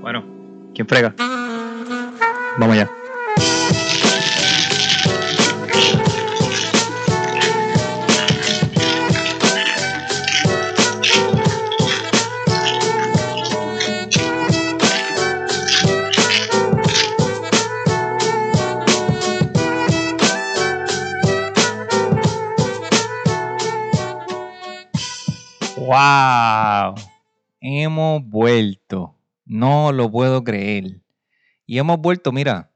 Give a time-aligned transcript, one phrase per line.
[0.00, 0.24] Bueno,
[0.74, 1.14] ¿quién frega?
[2.58, 2.90] Vamos allá.
[25.76, 26.94] ¡Wow!
[27.60, 29.17] Hemos vuelto.
[29.48, 31.00] No lo puedo creer.
[31.64, 32.70] Y hemos vuelto, mira,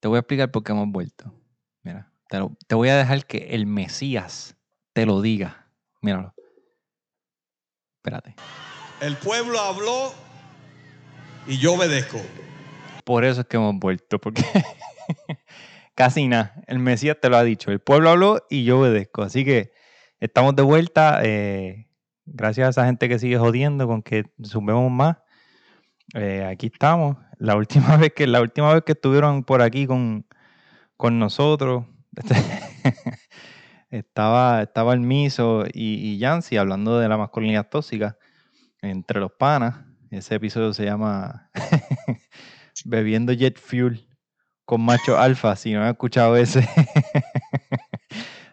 [0.00, 1.34] te voy a explicar por qué hemos vuelto.
[1.82, 4.54] Mira, te, voy a dejar que el Mesías
[4.92, 5.70] te lo diga.
[6.02, 6.34] Míralo.
[7.96, 8.36] Espérate.
[9.00, 10.12] El pueblo habló
[11.46, 12.20] y yo obedezco.
[13.06, 14.44] Por eso es que hemos vuelto, porque
[15.94, 16.62] casi nada.
[16.66, 17.70] El Mesías te lo ha dicho.
[17.70, 19.22] El pueblo habló y yo obedezco.
[19.22, 19.72] Así que
[20.20, 21.20] estamos de vuelta.
[21.22, 21.88] Eh,
[22.26, 25.16] gracias a esa gente que sigue jodiendo con que sumemos más.
[26.12, 27.16] Eh, aquí estamos.
[27.38, 30.26] La última vez que, la última vez que estuvieron por aquí con,
[30.98, 31.84] nosotros,
[33.90, 38.16] estaba, estaba el Miso y, y Yancy hablando de la masculinidad tóxica
[38.80, 39.76] entre los panas.
[40.10, 41.50] Ese episodio se llama
[42.84, 44.06] Bebiendo Jet Fuel
[44.64, 45.56] con macho alfa.
[45.56, 46.68] Si no han escuchado ese,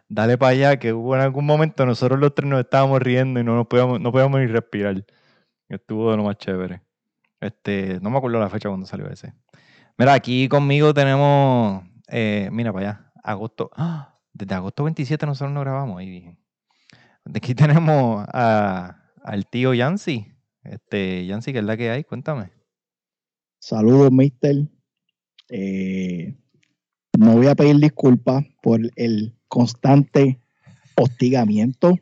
[0.09, 3.43] dale para allá, que hubo en algún momento nosotros los tres nos estábamos riendo y
[3.43, 5.05] no nos podíamos, no podíamos ni respirar.
[5.69, 6.81] Estuvo de lo más chévere.
[7.41, 9.33] Este, no me acuerdo la fecha cuando salió ese.
[9.97, 13.71] Mira, aquí conmigo tenemos, eh, mira para allá, agosto.
[13.75, 14.19] ¡ah!
[14.33, 16.37] Desde agosto 27 nosotros no grabamos, ahí dije.
[17.35, 20.27] Aquí tenemos al tío Yancy.
[20.63, 22.03] Este, Yancy, ¿qué es la que hay?
[22.03, 22.51] Cuéntame.
[23.59, 24.67] Saludos, mister.
[25.49, 26.35] Eh,
[27.17, 30.39] no voy a pedir disculpas por el constante
[30.95, 31.95] hostigamiento,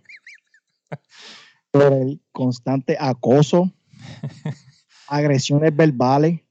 [1.71, 3.73] por el constante acoso,
[5.09, 6.41] agresiones verbales.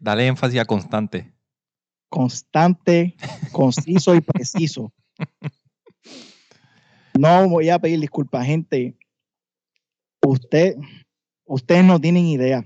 [0.00, 1.32] Dale énfasis a constante.
[2.08, 3.14] Constante,
[3.52, 4.92] conciso y preciso.
[7.18, 8.96] No voy a pedir disculpas, gente.
[10.24, 10.76] Usted,
[11.44, 12.64] ustedes no tienen idea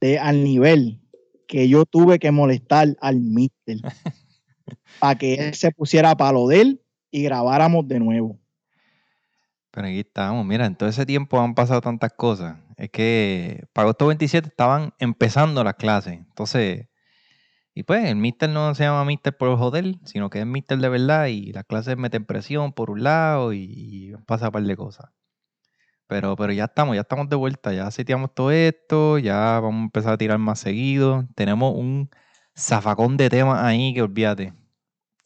[0.00, 1.00] de al nivel
[1.48, 3.78] que yo tuve que molestar al mister
[5.00, 8.38] para que él se pusiera a palo de él y grabáramos de nuevo.
[9.78, 12.58] Pero aquí estamos, mira, en todo ese tiempo han pasado tantas cosas.
[12.76, 16.14] Es que para agosto 27 estaban empezando las clases.
[16.14, 16.88] Entonces,
[17.74, 20.88] y pues el mister no se llama mister por joder, sino que es mister de
[20.88, 25.12] verdad y las clases meten presión por un lado y, pasa un par de cosas.
[26.08, 29.84] Pero, pero ya estamos, ya estamos de vuelta, ya seteamos todo esto, ya vamos a
[29.84, 31.28] empezar a tirar más seguido.
[31.36, 32.10] Tenemos un
[32.56, 34.54] zafacón de temas ahí que olvídate.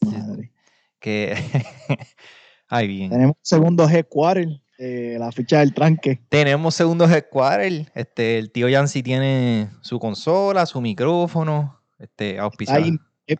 [0.01, 0.51] Madre.
[0.99, 1.35] Que.
[2.67, 3.09] Ay, bien.
[3.11, 4.47] Tenemos segundo headquarter,
[4.77, 6.21] eh, la ficha del tranque.
[6.29, 7.91] Tenemos segundo headquarter.
[7.93, 12.85] Este, el tío Yancy tiene su consola, su micrófono, este, auspiciado.
[13.27, 13.37] Eh,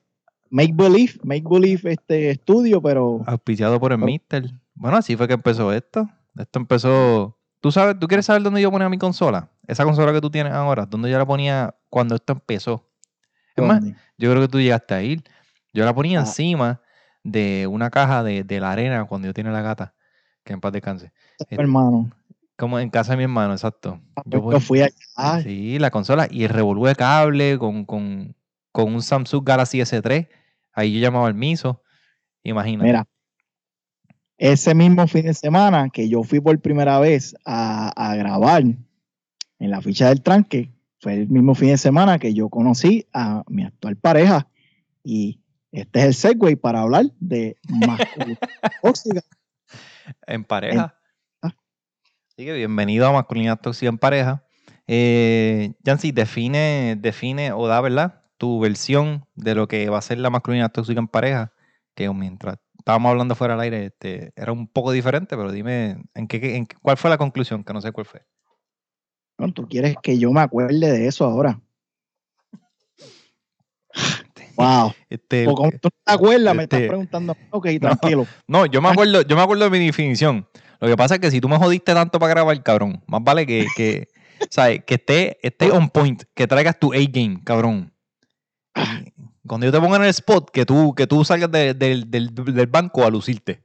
[0.50, 3.24] make Believe, Make Believe este estudio, pero.
[3.26, 4.52] Auspiciado por el Mister.
[4.76, 6.08] Bueno, así fue que empezó esto.
[6.38, 7.38] Esto empezó.
[7.60, 9.50] ¿Tú sabes, tú quieres saber dónde yo ponía mi consola?
[9.68, 12.90] Esa consola que tú tienes ahora, ¿dónde yo la ponía cuando esto empezó?
[13.56, 13.84] Es más,
[14.18, 15.24] yo creo que tú llegaste a ir.
[15.74, 16.22] Yo la ponía ah.
[16.22, 16.82] encima
[17.24, 19.94] de una caja de, la arena cuando yo tenía la gata,
[20.44, 21.12] que en paz descanse.
[21.50, 22.12] Mi hermano.
[22.58, 24.00] Como en casa de mi hermano, exacto.
[24.16, 25.42] Ah, yo fui allá.
[25.42, 27.86] Sí, la consola y el revolú de cable con,
[28.74, 30.28] un Samsung Galaxy S3.
[30.74, 31.82] Ahí yo llamaba al miso.
[32.44, 32.88] Imagínate.
[32.88, 33.08] Mira,
[34.38, 39.72] ese mismo fin de semana que yo fui por primera vez a, a grabar en
[39.72, 43.64] la ficha del tranque, fue el mismo fin de semana que yo conocí a mi
[43.64, 44.48] actual pareja
[45.04, 45.43] y
[45.74, 48.40] este es el segue para hablar de masculinidad
[48.84, 49.22] tóxica.
[50.28, 50.96] En pareja.
[51.42, 54.46] Así que bienvenido a masculinidad tóxica en pareja.
[54.86, 58.24] Eh, Jancy, define, define o da, ¿verdad?
[58.38, 61.54] Tu versión de lo que va a ser la masculinidad tóxica en pareja,
[61.96, 66.28] que mientras estábamos hablando fuera del aire, este, era un poco diferente, pero dime, ¿en
[66.28, 67.64] qué, en, ¿cuál fue la conclusión?
[67.64, 68.22] Que no sé cuál fue.
[69.56, 71.60] Tú quieres que yo me acuerde de eso ahora.
[74.64, 74.94] Wow.
[75.10, 77.38] Este, o como tú no te acuerdas, me estás este, preguntando.
[77.52, 78.26] Ok, tranquilo.
[78.48, 80.48] No, yo me acuerdo, yo me acuerdo de mi definición.
[80.80, 83.46] Lo que pasa es que si tú me jodiste tanto para grabar, cabrón, más vale
[83.46, 84.10] que, que,
[84.50, 84.84] ¿sabes?
[84.86, 87.94] que esté, esté on point, que traigas tu A-game, cabrón.
[89.48, 93.10] Cuando yo te ponga en el spot, que tú, que tú salgas del, banco a
[93.10, 93.64] lucirte.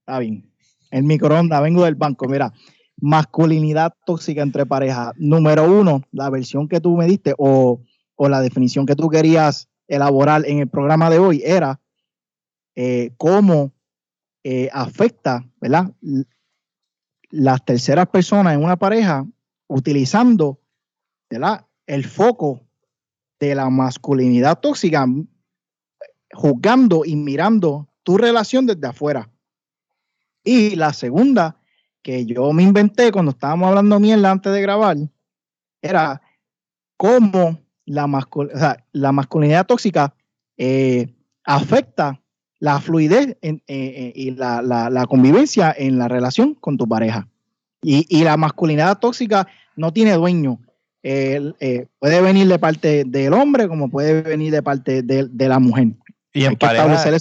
[0.00, 0.50] Está bien.
[0.90, 2.28] El microondas, vengo del banco.
[2.28, 2.52] Mira,
[2.96, 5.12] masculinidad tóxica entre parejas.
[5.16, 7.80] Número uno, la versión que tú me diste o,
[8.16, 11.80] o la definición que tú querías elaborar en el programa de hoy era
[12.74, 13.72] eh, cómo
[14.42, 15.92] eh, afecta ¿verdad?
[17.30, 19.24] las terceras personas en una pareja
[19.68, 20.60] utilizando
[21.30, 21.66] ¿verdad?
[21.86, 22.60] el foco
[23.40, 25.06] de la masculinidad tóxica,
[26.32, 29.30] juzgando y mirando tu relación desde afuera.
[30.42, 31.60] Y la segunda,
[32.02, 34.96] que yo me inventé cuando estábamos hablando mierda antes de grabar,
[35.80, 36.20] era
[36.96, 38.06] cómo la,
[38.92, 40.14] la masculinidad tóxica
[40.56, 41.08] eh,
[41.44, 42.20] afecta
[42.60, 47.28] la fluidez eh, eh, y la, convivencia en la relación con tu pareja.
[47.82, 49.46] Y, la masculinidad tóxica
[49.76, 50.58] no tiene dueño.
[51.02, 55.88] puede venir de parte del hombre como puede venir de parte de, la mujer.
[56.32, 57.18] Y en pareja,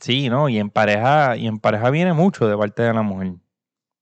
[0.00, 0.48] sí, ¿no?
[0.48, 3.32] Y en pareja, y en pareja viene mucho de parte de la mujer.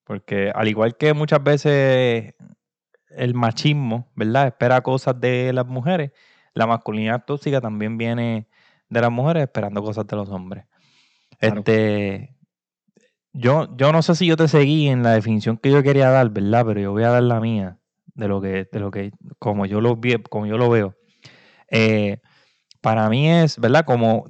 [0.05, 2.35] Porque al igual que muchas veces
[3.17, 4.49] el machismo, ¿verdad?
[4.49, 6.13] Espera cosas de las mujeres,
[6.55, 8.49] la masculinidad tóxica también viene
[8.89, 10.67] de las mujeres esperando cosas de los hombres.
[11.41, 12.37] Este,
[13.33, 16.31] yo, yo no sé si yo te seguí en la definición que yo quería dar,
[16.31, 16.65] ¿verdad?
[16.67, 17.79] Pero yo voy a dar la mía
[18.15, 20.95] de lo que, de lo que, como yo lo vi, como yo lo veo.
[21.71, 22.21] Eh,
[22.81, 23.85] para mí es, ¿verdad?
[23.85, 24.27] Como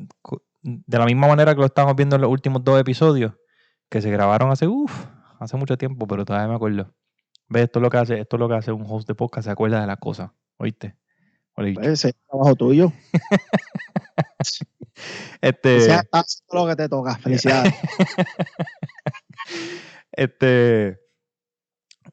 [0.62, 3.34] de la misma manera que lo estamos viendo en los últimos dos episodios,
[3.90, 4.66] que se grabaron hace,
[5.38, 6.90] hace mucho tiempo, pero todavía me acuerdo.
[7.48, 7.64] ¿Ves?
[7.64, 9.50] Esto es lo que hace, esto es lo que hace un host de podcast, se
[9.50, 10.96] acuerda de las cosas, ¿oíste?
[11.56, 12.92] Ese es trabajo tuyo.
[15.40, 15.88] Este.
[16.52, 17.16] lo que te toca.
[17.18, 17.74] Felicidades.
[20.12, 21.00] este.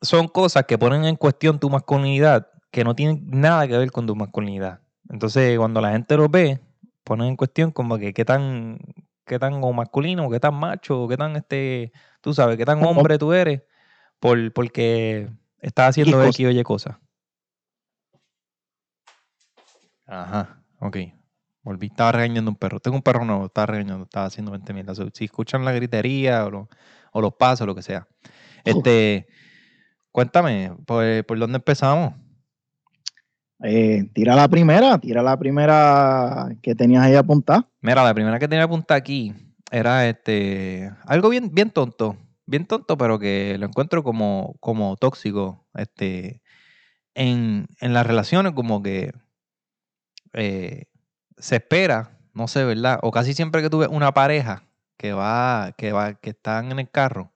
[0.01, 4.07] Son cosas que ponen en cuestión tu masculinidad que no tienen nada que ver con
[4.07, 4.81] tu masculinidad.
[5.09, 6.59] Entonces, cuando la gente lo ve,
[7.03, 8.79] ponen en cuestión como que qué tan,
[9.25, 11.91] qué tan masculino, qué tan macho, qué tan este,
[12.21, 13.61] tú sabes, qué tan hombre tú eres,
[14.21, 15.29] por, porque
[15.59, 16.95] estás haciendo X o Y cosas.
[20.05, 20.97] Ajá, ok.
[21.63, 22.79] Volví, estaba regañando un perro.
[22.79, 24.85] Tengo un perro nuevo, estaba regañando, estaba haciendo 20 mil.
[25.13, 26.69] Si escuchan la gritería o,
[27.11, 28.07] o los pasos, lo que sea.
[28.63, 29.27] Este,
[30.11, 32.13] cuéntame, ¿por, ¿por dónde empezamos?
[33.63, 37.67] Eh, tira la primera, tira la primera que tenías ahí apuntada.
[37.81, 39.33] Mira, la primera que tenía apuntada aquí
[39.71, 42.17] era este algo bien, bien tonto,
[42.51, 45.65] bien tonto, pero que lo encuentro como, como tóxico.
[45.73, 46.41] Este,
[47.15, 49.13] en, en las relaciones, como que
[50.33, 50.85] eh,
[51.37, 52.99] se espera, no sé, ¿verdad?
[53.01, 54.63] O casi siempre que tuve una pareja
[54.97, 57.33] que va, que va, que están en el carro,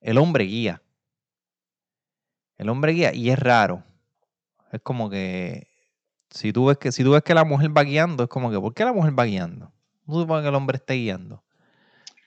[0.00, 0.82] el hombre guía.
[2.58, 3.84] El hombre guía, y es raro.
[4.72, 5.68] Es como que
[6.30, 8.58] si tú ves que, si tú ves que la mujer va guiando, es como que,
[8.58, 9.72] ¿por qué la mujer va guiando?
[10.06, 11.44] No supongo que el hombre esté guiando.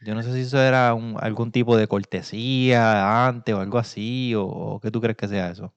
[0.01, 4.45] Yo no sé si eso era algún tipo de cortesía antes o algo así, o,
[4.45, 5.73] o, qué tú crees que sea eso.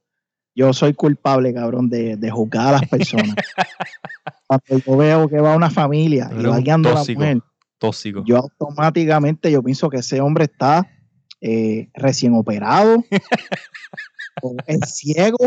[0.55, 3.35] Yo soy culpable, cabrón, de, de juzgar a las personas.
[4.47, 7.41] Cuando yo veo que va una familia y va guiando a la mujer,
[7.79, 8.23] tóxico.
[8.25, 10.87] yo automáticamente yo pienso que ese hombre está
[11.41, 13.03] eh, recién operado,
[14.41, 15.39] o es ciego,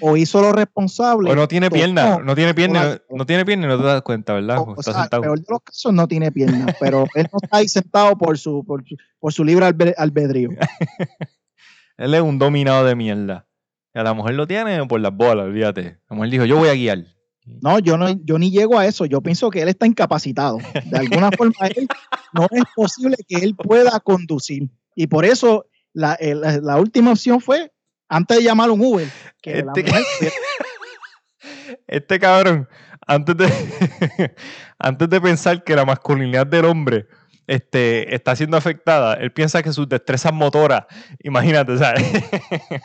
[0.00, 1.30] o, hizo lo responsable.
[1.30, 4.34] O no tiene pierna, no, tiene pierna, no, tiene pierna y no te das cuenta,
[4.34, 4.58] ¿verdad?
[4.60, 8.16] O, sea, peor de los casos no tiene pierna, pero él no está ahí sentado
[8.16, 8.84] por su, por,
[9.18, 9.66] por su libre
[9.96, 10.50] albedrío.
[11.96, 13.46] él es un dominado de mierda.
[13.94, 15.98] A la mujer lo tiene por las bolas, olvídate.
[16.10, 17.04] La mujer dijo, yo voy a guiar.
[17.46, 19.06] No, yo no, yo ni llego a eso.
[19.06, 20.58] Yo pienso que él está incapacitado.
[20.84, 21.54] De alguna forma,
[22.34, 24.68] no es posible que él pueda conducir.
[24.94, 25.64] Y por eso
[25.96, 26.18] la,
[26.62, 27.72] la, última opción fue,
[28.08, 29.08] antes de llamar a un Uber,
[29.40, 29.84] que este,
[31.86, 32.68] este cabrón,
[33.06, 33.48] antes de,
[34.78, 37.06] antes de pensar que la masculinidad del hombre
[37.46, 40.84] este, está siendo afectada, él piensa que sus destrezas motoras,
[41.20, 42.04] imagínate, ¿sabes?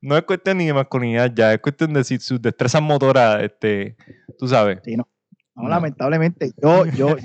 [0.00, 3.96] no es cuestión ni de masculinidad ya, es cuestión de si sus destrezas motoras, este,
[4.38, 4.78] tú sabes.
[4.84, 5.08] Sí, no.
[5.56, 7.16] No, lamentablemente, yo, yo,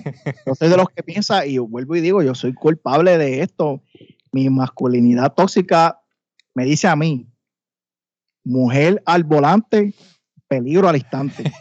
[0.46, 3.82] yo soy de los que piensa, y vuelvo y digo, yo soy culpable de esto.
[4.32, 6.02] Mi masculinidad tóxica
[6.54, 7.28] me dice a mí,
[8.44, 9.94] mujer al volante,
[10.48, 11.52] peligro al instante.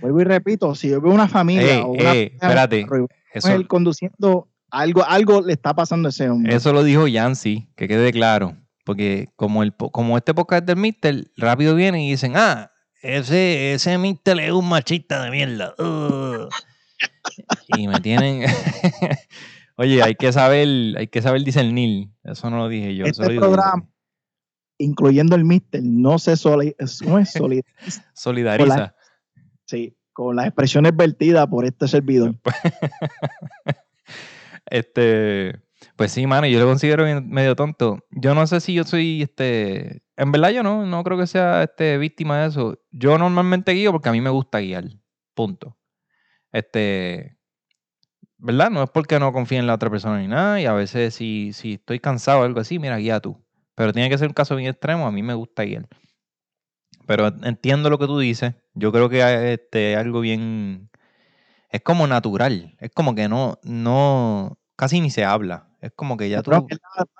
[0.00, 2.86] vuelvo y repito, si yo veo una familia o una espérate,
[3.32, 6.54] eso, conduciendo algo, algo le está pasando a ese hombre.
[6.54, 8.56] Eso lo dijo Yancy, que quede claro.
[8.84, 13.98] Porque como, el, como este podcast del Mister, rápido vienen y dicen, ah, ese, ese
[13.98, 15.74] Mister es un machista de mierda.
[17.76, 18.44] y me tienen...
[19.76, 22.10] Oye, hay que saber, hay que saber discernir.
[22.22, 23.06] Eso no lo dije yo.
[23.06, 23.88] Este programa,
[24.76, 26.94] incluyendo el Mister, no se solidariza.
[29.64, 32.34] sí, con las expresiones vertidas por este servidor.
[34.66, 35.60] Este,
[35.96, 37.98] pues sí, mano, yo lo considero medio tonto.
[38.10, 41.62] Yo no sé si yo soy, este, en verdad yo no, no creo que sea,
[41.64, 42.78] este, víctima de eso.
[42.90, 44.84] Yo normalmente guío porque a mí me gusta guiar,
[45.34, 45.76] punto.
[46.52, 47.36] Este,
[48.38, 48.70] ¿verdad?
[48.70, 51.52] No es porque no confíe en la otra persona ni nada, y a veces si,
[51.52, 53.42] si estoy cansado o algo así, mira, guía tú.
[53.74, 55.88] Pero tiene que ser un caso bien extremo, a mí me gusta guiar.
[57.06, 60.90] Pero entiendo lo que tú dices, yo creo que este, algo bien...
[61.70, 65.68] Es como natural, es como que no, no, casi ni se habla.
[65.80, 66.50] Es como que ya tú...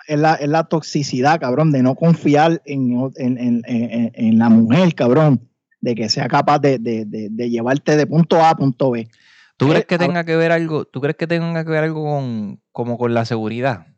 [0.09, 4.95] Es la, es la, toxicidad, cabrón, de no confiar en, en, en, en, la mujer,
[4.95, 5.50] cabrón,
[5.81, 9.09] de que sea capaz de, de, de llevarte de punto A a punto B.
[9.57, 12.63] ¿Tú crees que tenga que ver algo, tú crees que tenga que ver algo con,
[12.73, 13.89] como con la seguridad?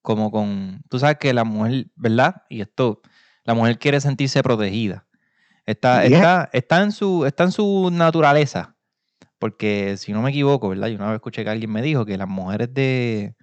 [0.00, 2.42] Como con, tú sabes que la mujer, ¿verdad?
[2.48, 3.02] Y esto,
[3.42, 5.06] la mujer quiere sentirse protegida.
[5.66, 8.76] Está, está, está, en su, está en su naturaleza.
[9.40, 10.86] Porque si no me equivoco, ¿verdad?
[10.86, 13.34] Yo una vez escuché que alguien me dijo que las mujeres de,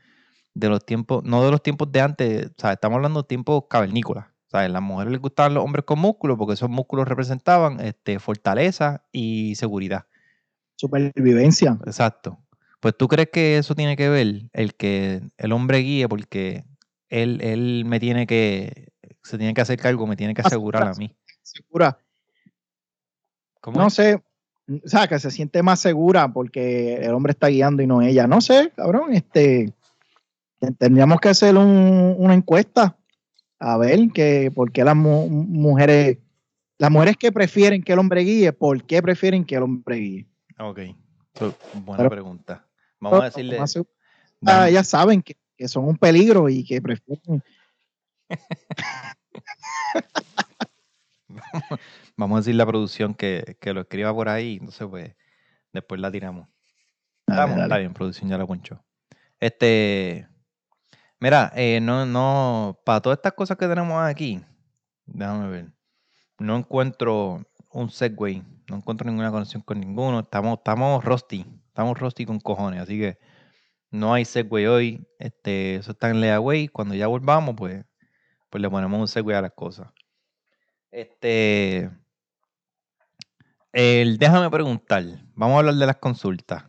[0.54, 3.66] de los tiempos, no de los tiempos de antes, o sea, estamos hablando de tiempos
[3.70, 4.28] cavernícolas.
[4.56, 9.04] A las mujeres les gustaban los hombres con músculos porque esos músculos representaban este, fortaleza
[9.12, 10.06] y seguridad
[10.76, 11.78] supervivencia.
[11.86, 12.38] Exacto.
[12.80, 16.66] Pues tú crees que eso tiene que ver, el que el hombre guíe, porque
[17.10, 18.90] él, él me tiene que,
[19.24, 21.16] se tiene que hacer cargo, me tiene que asegurar a mí.
[21.42, 21.98] Segura.
[23.62, 24.22] ¿Cómo no sé,
[24.68, 28.28] o sea, que se siente más segura porque el hombre está guiando y no ella.
[28.28, 29.74] No sé, cabrón, este,
[30.78, 32.96] tendríamos que hacer una encuesta
[33.60, 36.18] a ver que por qué las mujeres,
[36.78, 40.28] las mujeres que prefieren que el hombre guíe, ¿por qué prefieren que el hombre guíe?
[40.60, 40.80] Ok,
[41.74, 42.68] buena pregunta.
[43.00, 43.60] Vamos a decirle.
[44.46, 47.44] Ah, ya saben que, son un peligro y que prefieren.
[52.18, 55.16] Vamos a decir la producción que, lo escriba por ahí, entonces pues
[55.74, 56.48] después la tiramos.
[57.28, 58.84] Está bien, producción ya la poncho.
[59.40, 60.28] Este,
[61.26, 64.40] mira, eh, no, no, para todas estas cosas que tenemos aquí,
[65.08, 65.74] déjame ver,
[66.38, 67.42] no encuentro
[67.72, 70.20] un segue no encuentro ninguna conexión con ninguno.
[70.20, 71.46] Estamos, estamos rusty.
[71.68, 72.82] Estamos rusty con cojones.
[72.82, 73.18] Así que
[73.90, 75.08] no hay segue hoy.
[75.20, 76.68] Este, eso está en layaway.
[76.68, 77.84] Cuando ya volvamos, pues,
[78.52, 79.88] pues le ponemos un segue a las cosas.
[80.92, 81.92] Este.
[83.72, 85.04] El, déjame preguntar.
[85.34, 86.66] Vamos a hablar de las consultas.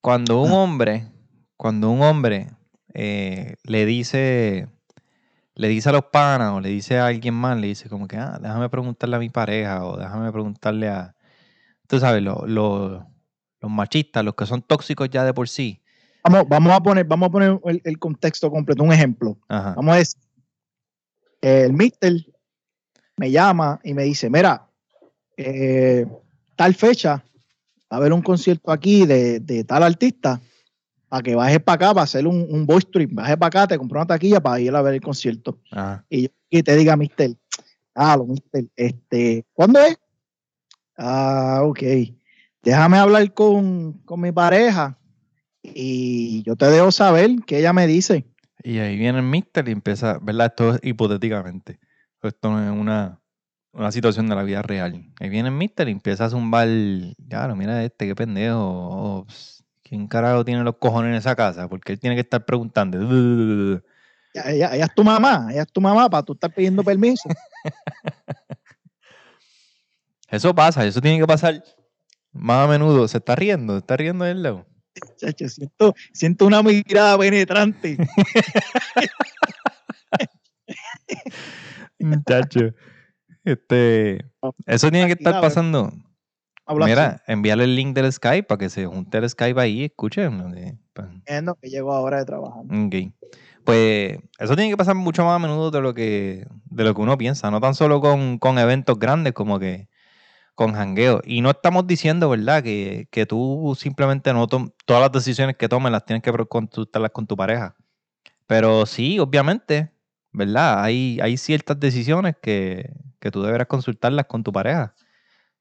[0.00, 0.54] Cuando un ah.
[0.54, 1.12] hombre,
[1.56, 2.55] cuando un hombre
[2.98, 4.68] eh, le dice
[5.54, 8.16] le dice a los panas o le dice a alguien más, le dice como que,
[8.16, 11.14] ah, déjame preguntarle a mi pareja o déjame preguntarle a,
[11.86, 13.02] tú sabes, los
[13.62, 15.82] machistas, los que son tóxicos ya de por sí.
[16.24, 19.38] Vamos, vamos a poner, vamos a poner el, contexto completo, un ejemplo.
[19.48, 20.20] Vamos a decir,
[21.40, 22.12] el mister
[23.16, 24.68] me llama y me dice, mira,
[25.38, 26.06] eh,
[26.54, 27.24] tal fecha
[27.90, 30.40] va a haber un concierto aquí de, de tal artista
[31.08, 33.78] para que bajes para acá para hacer un, un voice trip, bajes para acá, te
[33.78, 35.58] compro una taquilla para ir a ver el concierto.
[36.10, 36.28] Y,
[36.62, 37.36] te diga, mister,
[37.94, 39.98] ah, lo mister, este, ¿cuándo es?
[40.96, 41.82] Ah, ok.
[42.62, 44.98] Déjame hablar con, con mi pareja
[45.62, 48.26] y yo te dejo saber qué ella me dice.
[48.62, 50.46] Y ahí viene el mister y empieza, ¿verdad?
[50.46, 51.78] Esto es hipotéticamente.
[52.22, 53.20] Esto no es una,
[53.72, 55.12] una situación de la vida real.
[55.20, 56.68] Ahí viene el mister y empieza a zumbar,
[57.28, 58.58] claro, mira este, qué pendejo.
[58.58, 59.26] Oh,
[59.88, 61.68] ¿Quién carajo tiene los cojones en esa casa?
[61.68, 62.98] Porque él tiene que estar preguntando.
[64.34, 67.28] Ella, es tu mamá, ella es tu mamá para tú estar pidiendo permiso.
[70.28, 71.62] eso pasa, eso tiene que pasar
[72.32, 73.06] más a menudo.
[73.06, 74.66] Se está riendo, se está riendo él, Leo.
[75.46, 77.96] siento, siento una mirada penetrante.
[82.00, 82.74] Muchacho.
[83.44, 84.24] Este,
[84.66, 85.92] eso tiene que estar pasando.
[86.68, 90.36] Mira, envíale el link del Skype para que se junte el Skype ahí y escuchen.
[91.42, 92.64] no, que llegó ahora de trabajar.
[92.64, 92.94] Ok.
[93.64, 97.00] Pues eso tiene que pasar mucho más a menudo de lo que, de lo que
[97.00, 99.88] uno piensa, no tan solo con, eventos grandes como que
[100.54, 101.20] con jangueo.
[101.24, 106.04] Y no estamos diciendo, ¿verdad?, que, tú simplemente no todas las decisiones que tomes las
[106.04, 107.76] tienes que consultarlas con tu pareja.
[108.46, 109.90] Pero sí, obviamente,
[110.32, 110.82] ¿verdad?
[110.82, 114.94] Hay, hay ciertas decisiones que, que tú deberás consultarlas con tu pareja.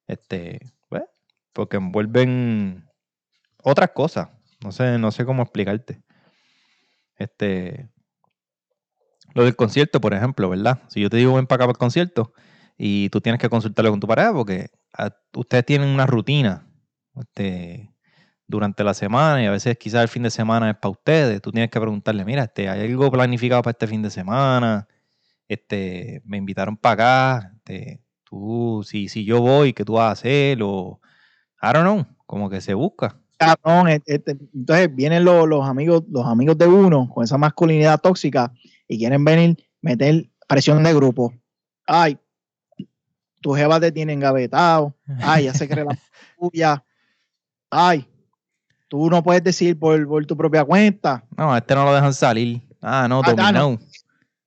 [0.07, 0.59] Este,
[1.55, 2.85] porque envuelven
[3.63, 4.27] otras cosas.
[4.63, 6.03] No sé, no sé cómo explicarte.
[7.17, 7.89] Este,
[9.33, 10.83] lo del concierto, por ejemplo, ¿verdad?
[10.89, 12.33] Si yo te digo ven para acá para el concierto
[12.77, 14.69] y tú tienes que consultarlo con tu pareja porque
[15.33, 16.67] ustedes tienen una rutina
[17.15, 17.95] este,
[18.47, 21.41] durante la semana y a veces quizás el fin de semana es para ustedes.
[21.41, 24.87] Tú tienes que preguntarle, mira, este, ¿hay algo planificado para este fin de semana?
[25.47, 26.93] Este, me invitaron para
[27.37, 27.51] acá.
[27.57, 30.59] Este, tú, si, si yo voy, ¿qué tú vas a hacer?
[30.61, 30.99] O
[31.61, 33.19] I don't know, como que se busca.
[33.95, 38.51] Este, entonces vienen los, amigos, los amigos de uno con esa masculinidad tóxica
[38.87, 41.33] y quieren venir, meter presión de grupo.
[41.85, 42.17] Ay,
[43.41, 44.95] tu jeva te tiene engavetado.
[45.19, 45.97] Ay, ya se cree la
[46.39, 46.83] tuya.
[47.69, 48.07] Ay,
[48.87, 51.23] tú no puedes decir por, por tu propia cuenta.
[51.37, 52.61] No, a este no lo dejan salir.
[52.81, 53.79] Ah, no, Ah, no.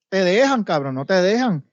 [0.09, 1.65] Te dejan, cabrón, no te dejan.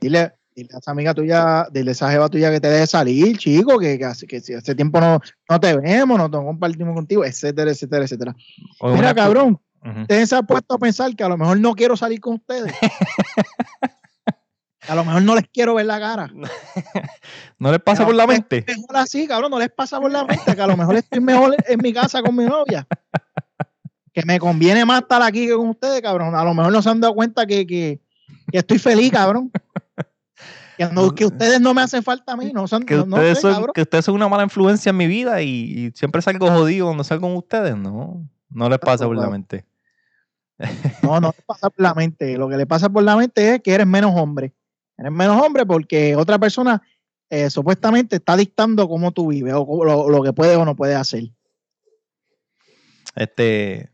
[0.00, 3.38] Dile, dile a esa amiga tuya, dile a esa jeva tuya que te deje salir,
[3.38, 7.24] chico, que, que, que si hace tiempo no, no te vemos, no, no compartimos contigo,
[7.24, 8.36] etcétera, etcétera, etcétera.
[8.80, 10.00] O Mira, cabrón, Ujú.
[10.02, 12.74] ustedes se han puesto a pensar que a lo mejor no quiero salir con ustedes.
[14.88, 16.28] a lo mejor no les quiero ver la cara.
[17.58, 18.64] ¿No les pasa por la mente?
[18.66, 21.54] Mejor así, cabrón, no les pasa por la mente que a lo mejor estoy mejor
[21.68, 22.86] en mi casa con mi novia.
[24.12, 26.34] Que me conviene más estar aquí que con ustedes, cabrón.
[26.34, 28.00] A lo mejor no se han dado cuenta que, que,
[28.50, 29.52] que estoy feliz, cabrón.
[30.78, 32.52] Que, no- que ustedes no me hacen falta a mí.
[32.54, 34.96] No, son, Que no, no ustedes, sé, son, que ustedes son una mala influencia en
[34.96, 37.76] mi vida y, y siempre salgo jodido cuando salgo con ustedes.
[37.76, 39.66] No, no les pasa por la mente.
[41.02, 42.38] No, no le pasa por la mente.
[42.38, 44.54] Lo que le pasa por la mente es que eres menos hombre.
[44.96, 46.80] Eres menos hombre porque otra persona
[47.28, 50.96] eh, supuestamente está dictando cómo tú vives o lo, lo que puedes o no puedes
[50.96, 51.24] hacer.
[53.16, 53.90] Este.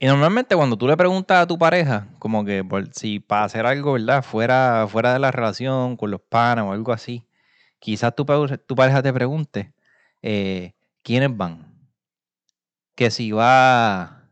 [0.00, 3.66] Y normalmente cuando tú le preguntas a tu pareja, como que por- si para hacer
[3.66, 4.22] algo, ¿verdad?
[4.22, 7.26] Fuera, fuera de la relación, con los panas o algo así,
[7.80, 9.72] quizás tu, tu pareja te pregunte,
[10.22, 11.66] eh, ¿quiénes van?
[12.94, 14.28] Que si va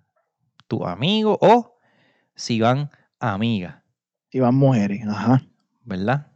[0.69, 1.79] tu amigo o
[2.35, 3.77] si van amigas,
[4.31, 5.05] Si van mujeres.
[5.07, 5.43] Ajá.
[5.85, 6.29] ¿verdad?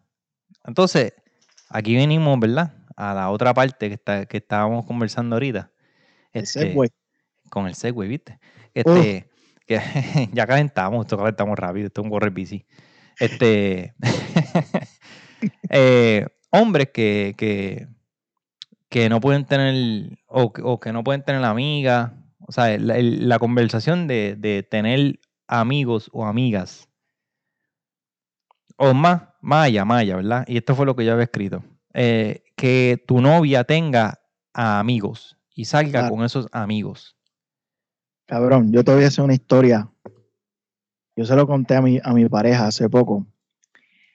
[0.64, 1.12] Entonces,
[1.68, 2.72] aquí venimos, ¿verdad?
[2.96, 5.70] A la otra parte que, está, que estábamos conversando ahorita.
[6.32, 6.90] Ese Este,
[7.48, 8.38] con el Segway, ¿viste?
[8.74, 9.28] Este,
[9.66, 9.80] que
[10.32, 12.64] ya calentamos, esto calentamos rápido, esto es un correr bici.
[13.18, 13.94] Este,
[15.70, 17.88] eh, hombres que, que,
[18.88, 23.38] que no pueden tener, o, que- o que no pueden tener amigas, o sea, la,
[23.38, 26.88] conversación de, de tener amigos o amigas,
[28.76, 29.84] o más, más allá,
[30.16, 30.44] ¿verdad?
[30.48, 31.62] Y esto fue lo que yo había escrito.
[31.92, 34.20] Eh, que tu novia tenga
[34.54, 36.14] a amigos y salga Claro.
[36.14, 37.16] con esos amigos.
[38.30, 39.90] Cabrón, yo te voy a hacer una historia.
[41.16, 43.26] Yo se lo conté a mi, a mi pareja hace poco.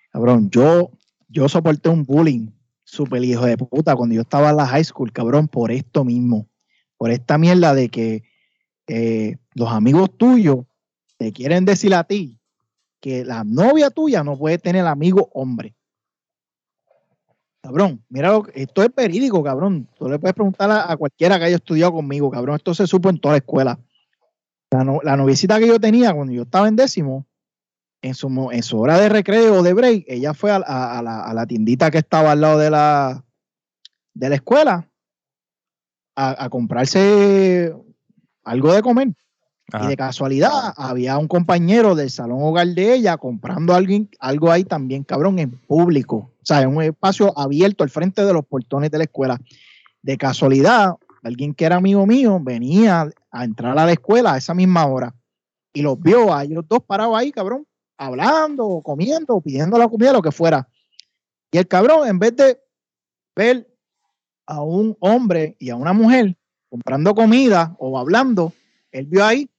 [0.10, 0.92] Cabrón, yo,
[1.28, 2.48] yo soporté un bullying
[2.86, 6.48] súper hijo de puta cuando yo estaba en la high school, cabrón, por esto mismo.
[6.96, 8.24] Por esta mierda de que
[9.54, 10.60] los amigos tuyos
[11.18, 12.40] te quieren decir a ti
[13.02, 15.76] que la novia tuya no puede tener amigo hombre.
[17.62, 19.90] Cabrón, mira, lo esto es verídico, cabrón.
[19.98, 22.56] Tú le puedes preguntar a, a cualquiera que haya estudiado conmigo, cabrón.
[22.56, 23.78] Esto se supo en toda la escuela.
[24.72, 27.26] La, no- la noviecita que yo tenía cuando yo estaba en décimo,
[28.02, 31.02] en su, en su hora de recreo o de break, ella fue a, a- a
[31.02, 33.24] la, a la tiendita que estaba al lado de la,
[34.14, 34.90] de la escuela
[36.16, 37.74] a, comprarse
[38.44, 39.14] algo de comer.
[39.82, 44.64] Y de casualidad había un compañero del salón hogar de ella comprando alguien, algo ahí
[44.64, 46.16] también, cabrón, en público.
[46.18, 49.42] O sea, en un espacio abierto al frente de los portones de la escuela.
[50.04, 50.94] De casualidad,
[51.26, 55.14] alguien que era amigo mío venía a entrar a la escuela a esa misma hora
[55.74, 57.66] y los vio a ellos dos parados ahí, cabrón,
[57.98, 60.68] hablando, comiendo, pidiendo la comida, lo que fuera.
[61.52, 62.60] Y el cabrón, en vez de
[63.36, 63.68] ver
[64.46, 66.38] a un hombre y a una mujer
[66.70, 68.54] comprando comida o hablando,
[68.92, 69.50] él vio ahí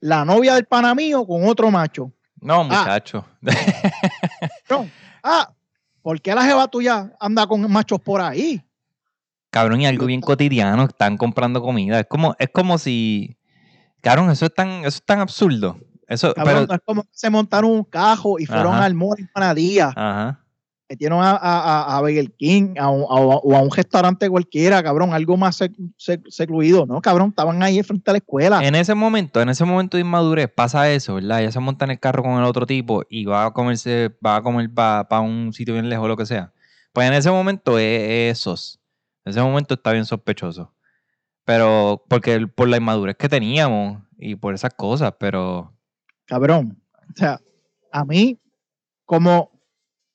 [0.00, 2.12] la novia del pana mío con otro macho.
[2.40, 3.24] No, muchacho.
[5.22, 5.52] Ah,
[6.00, 8.64] ¿por qué la jeva tuya anda con machos por ahí?
[9.50, 12.00] Cabrón, y algo bien cotidiano, están comprando comida.
[12.00, 13.36] Es como, es como si.
[14.00, 15.76] Cabrón, eso es tan, eso es tan absurdo.
[16.06, 16.74] Eso, Cabrón, pero.
[16.74, 18.84] es como que se montaron un cajo y fueron Ajá.
[18.84, 20.40] al mall en Panadía, Ajá.
[20.88, 25.12] metieron a, a, a, Burger King a un- a- o a un restaurante cualquiera, cabrón,
[25.14, 27.00] algo más sec- sec- secluido, ¿no?
[27.00, 28.60] Cabrón, estaban ahí frente a la escuela.
[28.66, 31.42] En ese momento, en ese momento de inmadurez, pasa eso, ¿verdad?
[31.42, 34.36] Ella se monta en el carro con el otro tipo y va a comerse, va
[34.36, 36.52] a comer para un sitio bien lejos, lo que sea.
[36.92, 38.79] Pues en ese momento es esos.
[39.24, 40.74] En ese momento está bien sospechoso.
[41.44, 45.74] Pero, porque por la inmadurez que teníamos y por esas cosas, pero.
[46.26, 46.80] Cabrón.
[46.92, 47.40] O sea,
[47.90, 48.38] a mí,
[49.04, 49.50] como,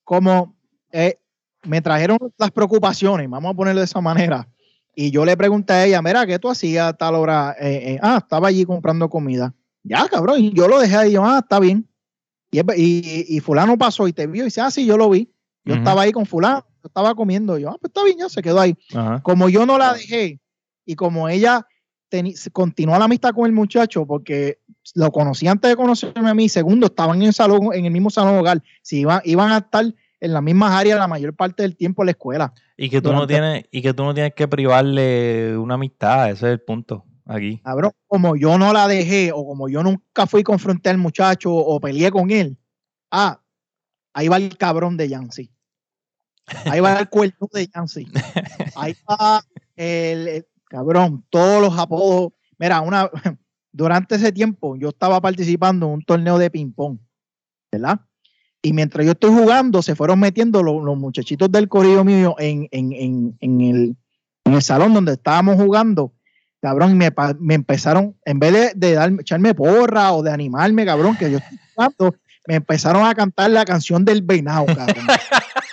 [0.04, 0.56] como
[0.91, 1.20] eh,
[1.63, 4.48] me trajeron las preocupaciones, vamos a ponerlo de esa manera,
[4.96, 7.56] y yo le pregunté a ella, mira, ¿qué tú hacías a tal hora?
[7.60, 9.54] Eh, eh, ah, estaba allí comprando comida.
[9.84, 11.88] Ya, cabrón, y yo lo dejé ahí, yo, ah, está bien.
[12.50, 15.30] Y, y, y fulano pasó y te vio y dice, ah, sí, yo lo vi.
[15.65, 17.58] Yo estaba ahí con fulano, estaba comiendo.
[17.58, 18.76] Yo, ah, pues está bien, ya se quedó ahí.
[18.93, 19.21] Ajá.
[19.21, 20.39] Como yo no la dejé
[20.86, 21.65] y como ella
[22.52, 24.60] continuó la amistad con el muchacho porque
[24.93, 28.10] lo conocí antes de conocerme a mí, segundo, estaban en el salón, en el mismo
[28.10, 29.86] salón hogar, si iban, iban a estar
[30.19, 32.54] en las mismas áreas la mayor parte del tiempo en la escuela.
[32.78, 36.48] Y que tú no tienes, y que tú no tienes que privarle una amistad, ese
[36.48, 37.60] es el punto aquí.
[37.63, 41.80] Cabrón, como yo no la dejé o como yo nunca fui confronté al muchacho o
[41.80, 42.58] peleé con él,
[43.12, 43.41] ah,
[44.13, 45.52] ahí va el cabrón de Yancy.
[46.66, 48.08] Ahí va el cuerno de Yancy.
[48.76, 49.44] Ahí va
[49.76, 52.34] el, cabrón, todos los apodos.
[52.58, 53.10] Mira, una,
[53.72, 57.00] durante ese tiempo yo estaba participando en un torneo de ping-pong,
[57.72, 58.00] ¿verdad?
[58.62, 62.94] Y mientras yo estoy jugando, se fueron metiendo los, muchachitos del corrido mío en, en,
[62.94, 63.98] en, en, el,
[64.44, 66.14] en el salón donde estábamos jugando.
[66.62, 70.84] Cabrón, y me, me empezaron, en vez de, de darme, echarme porra o de animarme,
[70.84, 72.16] cabrón, que yo estoy jugando,
[72.48, 75.06] me empezaron a cantar la canción del venado, cabrón.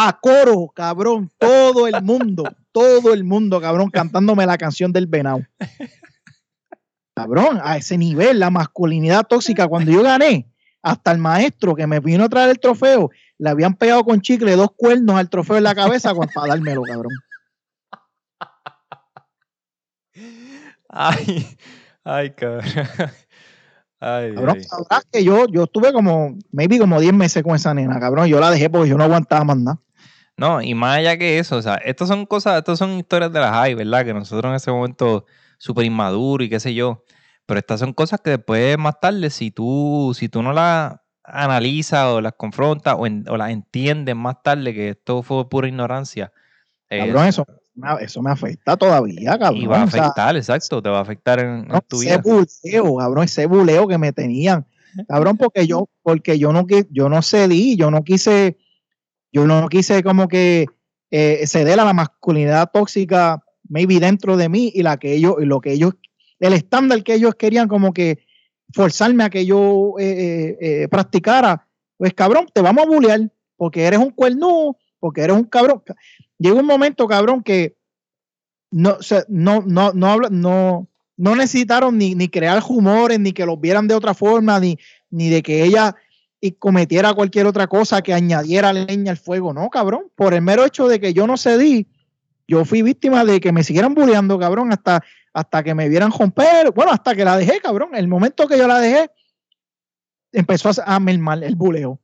[0.00, 5.40] A coro, cabrón, todo el mundo, todo el mundo, cabrón, cantándome la canción del venado.
[7.16, 10.48] Cabrón, a ese nivel, la masculinidad tóxica, cuando yo gané,
[10.82, 14.54] hasta el maestro que me vino a traer el trofeo, le habían pegado con chicle
[14.54, 17.12] dos cuernos al trofeo en la cabeza para dármelo, cabrón.
[20.88, 21.58] Ay,
[22.04, 22.64] ay, cabrón.
[24.00, 24.62] Ay, Cabrón, ay.
[24.62, 28.28] sabrás que yo, yo estuve como, maybe como 10 meses con esa nena, cabrón.
[28.28, 29.80] Yo la dejé porque yo no aguantaba más nada.
[30.38, 33.40] No, y más allá que eso, o sea, estas son cosas, estas son historias de
[33.40, 34.04] las high, ¿verdad?
[34.04, 35.26] Que nosotros en ese momento
[35.58, 37.04] súper inmaduro y qué sé yo.
[37.44, 42.06] Pero estas son cosas que después, más tarde, si tú, si tú no las analizas
[42.06, 46.32] o las confrontas o, en- o las entiendes más tarde que esto fue pura ignorancia,
[46.88, 49.62] eh, Cabrón, eso, me- eso me afecta todavía, cabrón.
[49.62, 52.22] y va a O sea, afectar, exacto, te va a afectar en, tu ese vida.
[52.22, 54.66] buleo, cabrón, ese buleo que me tenían.
[55.08, 58.56] Cabrón, porque yo, porque yo no yo no cedí, yo no quise,
[59.32, 60.66] yo no quise como que
[61.10, 65.44] eh, ceder a la masculinidad tóxica, maybe dentro de mí, y la que ellos, y
[65.44, 65.94] lo que ellos,
[66.40, 68.18] el estándar que ellos querían como que
[68.72, 73.98] forzarme a que yo eh, eh, practicara, pues cabrón, te vamos a bulear, porque eres
[73.98, 75.82] un cuerno, porque eres un cabrón.
[76.38, 77.76] Llega un momento, cabrón, que
[78.70, 83.46] no, o no, no, no, habla- no, no necesitaron ni, ni crear rumores, ni que
[83.46, 84.78] los vieran de otra forma, ni,
[85.10, 85.96] ni de que ella
[86.40, 89.52] y cometiera cualquier otra cosa que añadiera leña al fuego.
[89.52, 90.10] No, cabrón.
[90.14, 91.88] Por el mero hecho de que yo no cedí,
[92.46, 96.72] yo fui víctima de que me siguieran bulleando, cabrón, hasta, hasta que me vieran romper.
[96.72, 97.94] Bueno, hasta que la dejé, cabrón.
[97.94, 99.10] El momento que yo la dejé,
[100.32, 102.00] empezó a, mermar el buleo.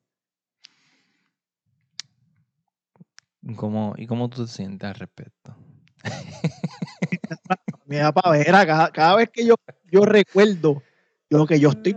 [3.56, 5.56] ¿Cómo, ¿Y cómo tú te sientes al respecto?
[7.86, 9.56] Me da pavera cada, cada vez que yo,
[9.90, 10.82] yo recuerdo
[11.28, 11.94] lo que yo estoy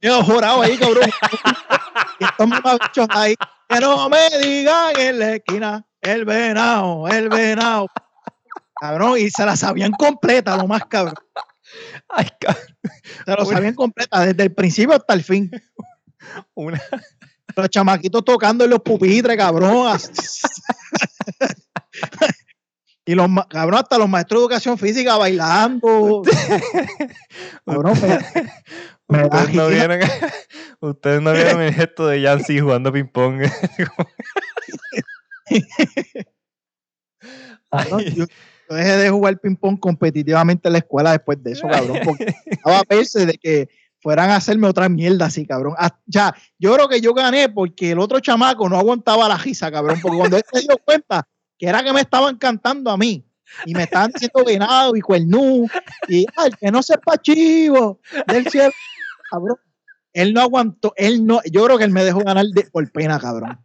[0.00, 1.10] bien jorado ahí, cabrón.
[2.20, 3.34] y estos mamabichos ahí,
[3.68, 7.88] que no me digan en la esquina, el venado, el venado.
[8.80, 11.14] Cabrón, y se la sabían completa, lo más cabrón.
[12.08, 12.64] Ay, cabrón.
[13.24, 15.50] Se lo sabían completa, desde el principio hasta el fin.
[16.54, 16.80] Una,
[17.56, 19.98] Los chamaquitos tocando en los pupitres, cabrón.
[23.04, 26.22] y los cabrón, hasta los maestros de educación física bailando.
[27.64, 28.18] Cabrón, da
[29.08, 30.00] ustedes, no vieron,
[30.80, 33.42] ustedes no vieron el gesto de Yancy jugando ping pong.
[37.70, 38.26] Cabrón, yo,
[38.68, 42.80] yo dejé de jugar ping-pong competitivamente en la escuela después de eso, cabrón, porque estaba
[42.80, 43.68] a de que
[44.00, 45.74] fueran a hacerme otra mierda así, cabrón.
[45.78, 49.70] Ah, ya, yo creo que yo gané porque el otro chamaco no aguantaba la risa,
[49.70, 51.26] cabrón, porque cuando él se dio cuenta
[51.58, 53.24] que era que me estaban cantando a mí
[53.64, 55.66] y me estaban diciendo venado y cuernú
[56.06, 58.72] y ay, que no sepa chivo del cielo,
[59.30, 59.56] cabrón.
[60.12, 63.18] Él no aguantó, él no, yo creo que él me dejó ganar de- por pena,
[63.18, 63.58] cabrón.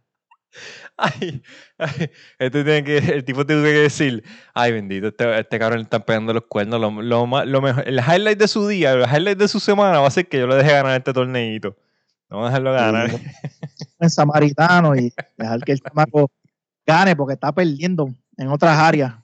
[0.96, 1.42] Ay,
[1.78, 4.22] ay, este tiene que, el tipo tiene que decir,
[4.54, 7.98] ay bendito, este, este cabrón le están pegando los cuernos, lo, lo, lo mejor, el
[7.98, 10.54] highlight de su día, el highlight de su semana va a ser que yo le
[10.54, 11.76] deje ganar este torneito.
[12.28, 13.10] Vamos a dejarlo ganar.
[14.00, 16.30] en samaritano y dejar que el chamaco
[16.86, 19.14] gane porque está perdiendo en otras áreas.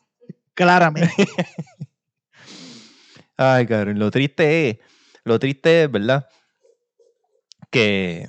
[0.54, 1.12] Claramente.
[3.36, 4.78] Ay, cabrón, lo triste es,
[5.24, 6.26] lo triste es, ¿verdad?
[7.70, 8.28] Que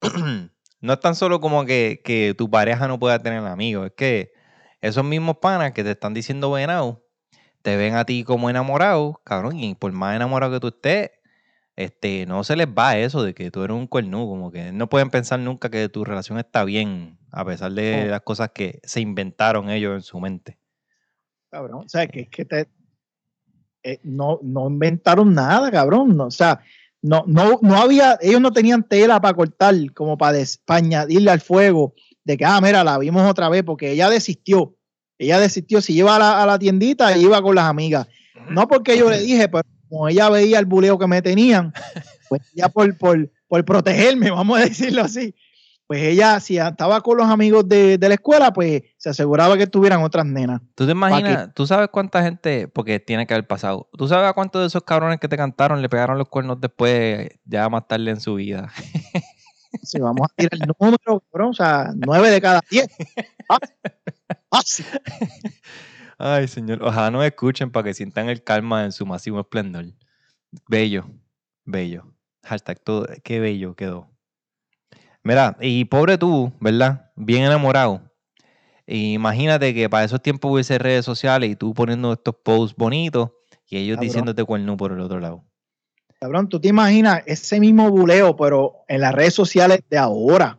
[0.80, 4.32] no es tan solo como que, que tu pareja no pueda tener amigos, es que
[4.80, 7.04] esos mismos panas que te están diciendo venado,
[7.62, 11.10] te ven a ti como enamorado, cabrón, y por más enamorado que tú estés,
[11.76, 14.88] este, no se les va eso de que tú eres un cuernudo, como que no
[14.88, 18.10] pueden pensar nunca que tu relación está bien, a pesar de Oh.
[18.10, 20.58] las cosas que se inventaron ellos en su mente.
[21.50, 21.84] Cabrón.
[21.84, 22.68] O sea, que es que te,
[23.82, 26.16] eh, no, no inventaron nada, cabrón.
[26.16, 26.60] No, o sea,
[27.02, 31.30] no, no, no había, ellos no tenían tela para cortar, como para, des- para añadirle
[31.30, 34.74] al fuego, de que, ah, mira, la vimos otra vez, porque ella desistió.
[35.18, 38.06] Ella desistió, si iba a la, a la tiendita, iba con las amigas.
[38.50, 41.72] No porque yo le dije, pero como ella veía el buleo que me tenían,
[42.28, 45.34] pues ya por, por, por protegerme, vamos a decirlo así,
[45.88, 49.66] pues ella, si estaba con los amigos de, de la escuela, pues se aseguraba que
[49.66, 50.60] tuvieran otras nenas.
[50.76, 51.52] ¿Tú te que- imaginas?
[51.54, 54.84] ¿Tú sabes cuánta gente, porque tiene que haber pasado, ¿tú sabes a cuántos de esos
[54.84, 58.70] cabrones que te cantaron le pegaron los cuernos después, ya más tarde en su vida?
[59.82, 62.86] Si vamos a tirar el número, cabrón, o sea, nueve de cada diez.
[63.46, 63.76] Fácil.
[64.50, 64.86] Fácil.
[66.16, 66.82] Ay, señor.
[66.82, 69.84] Ojalá no escuchen para que sientan el calma en su masivo esplendor.
[70.68, 71.10] Bello,
[71.66, 72.14] bello.
[72.44, 73.06] Hashtag todo.
[73.22, 74.10] Qué bello quedó.
[75.22, 77.10] Mira, y pobre tú, ¿verdad?
[77.16, 78.02] Bien enamorado.
[78.86, 83.30] Imagínate que para esos tiempos hubiese redes sociales y tú poniendo estos posts bonitos
[83.68, 84.08] y ellos Cabrón.
[84.08, 85.44] diciéndote cuerno por el otro lado.
[86.20, 90.58] Cabrón, tú te imaginas ese mismo buleo, pero en las redes sociales de ahora.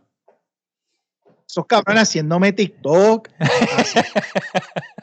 [1.46, 4.22] Esos cabrones haciéndome TikTok, haci-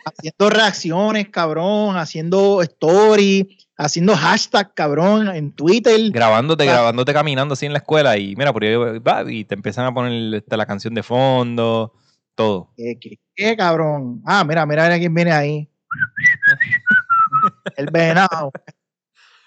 [0.06, 6.12] haciendo reacciones, cabrón, haciendo story, haciendo hashtag, cabrón, en Twitter.
[6.12, 6.80] grabándote, Claro.
[6.80, 9.94] grabándote caminando así en la escuela y mira, por ahí va, y te empiezan a
[9.94, 11.94] poner este, la canción de fondo,
[12.36, 12.72] todo.
[12.76, 14.22] ¿Qué, qué, qué, cabrón?
[14.26, 15.70] Ah, mira, mira, mira quién viene ahí.
[17.78, 18.52] El venado.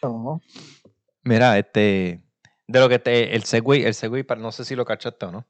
[0.03, 0.41] No.
[1.25, 2.23] Mira, este,
[2.67, 5.47] de lo que te, el Segway, el Segway, no sé si lo cachaste o no.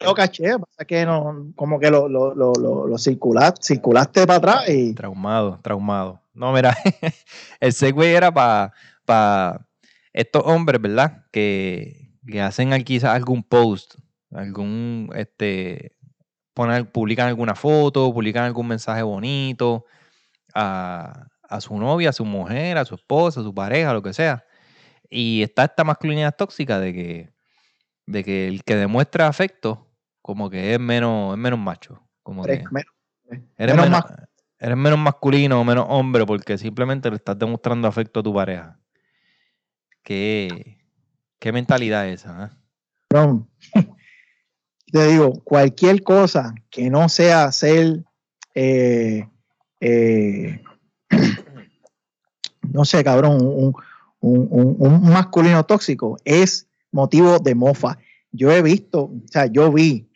[0.00, 4.38] Lo caché, pasa que no, como que lo, lo, lo, lo, lo circulaste, circulaste para
[4.38, 6.20] atrás y Traumado, traumado.
[6.34, 6.74] No, mira,
[7.60, 9.66] el Segway era para
[10.12, 11.26] estos hombres, ¿verdad?
[11.30, 13.94] Que, que hacen quizás algún post,
[14.30, 15.96] algún, este,
[16.54, 19.84] poner, publican alguna foto, publican algún mensaje bonito
[20.54, 24.12] a, a su novia, a su mujer, a su esposa, a su pareja, lo que
[24.12, 24.44] sea.
[25.10, 27.32] Y está esta masculinidad tóxica de que,
[28.06, 29.90] de que el que demuestra afecto,
[30.22, 32.02] como que es menos, es menos macho.
[32.22, 32.92] Como que, menos,
[33.56, 34.04] Eres Menos menos,
[34.62, 38.78] eres menos masculino o menos hombre porque simplemente le estás demostrando afecto a tu pareja.
[40.04, 40.78] ¿Qué,
[41.40, 42.56] qué mentalidad es esa?
[43.08, 43.48] cabrón.
[44.92, 48.04] Te digo, cualquier cosa que no sea ser,
[48.54, 49.26] eh,
[49.80, 50.62] eh,
[52.62, 53.74] no sé, cabrón, un,
[54.20, 57.98] un- masculino tóxico es motivo de mofa.
[58.30, 60.08] Yo he visto, o sea, yo vi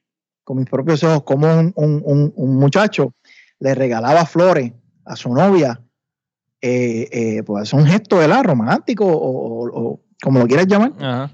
[0.44, 3.14] con mis propios ojos cómo un, un- un- un muchacho
[3.60, 4.72] le regalaba flores
[5.04, 5.80] a su novia.
[6.62, 8.42] eh, eh, pues es un gesto ¿verdad?
[8.42, 11.30] romántico o, o- o como lo quieras llamar Ajá.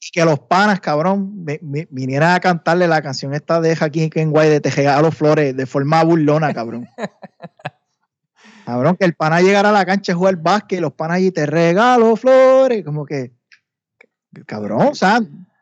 [0.00, 4.10] y que los panas, cabrón, vi- vi- vinieran a cantarle la canción esta de aquí
[4.14, 6.86] en Guay de Te regalo flores de forma burlona, cabrón.
[8.66, 11.46] cabrón, que el pana llegara a la cancha a jugar básquet los panas allí te
[11.46, 13.32] regalo flores, como que,
[14.46, 15.20] cabrón, o sea,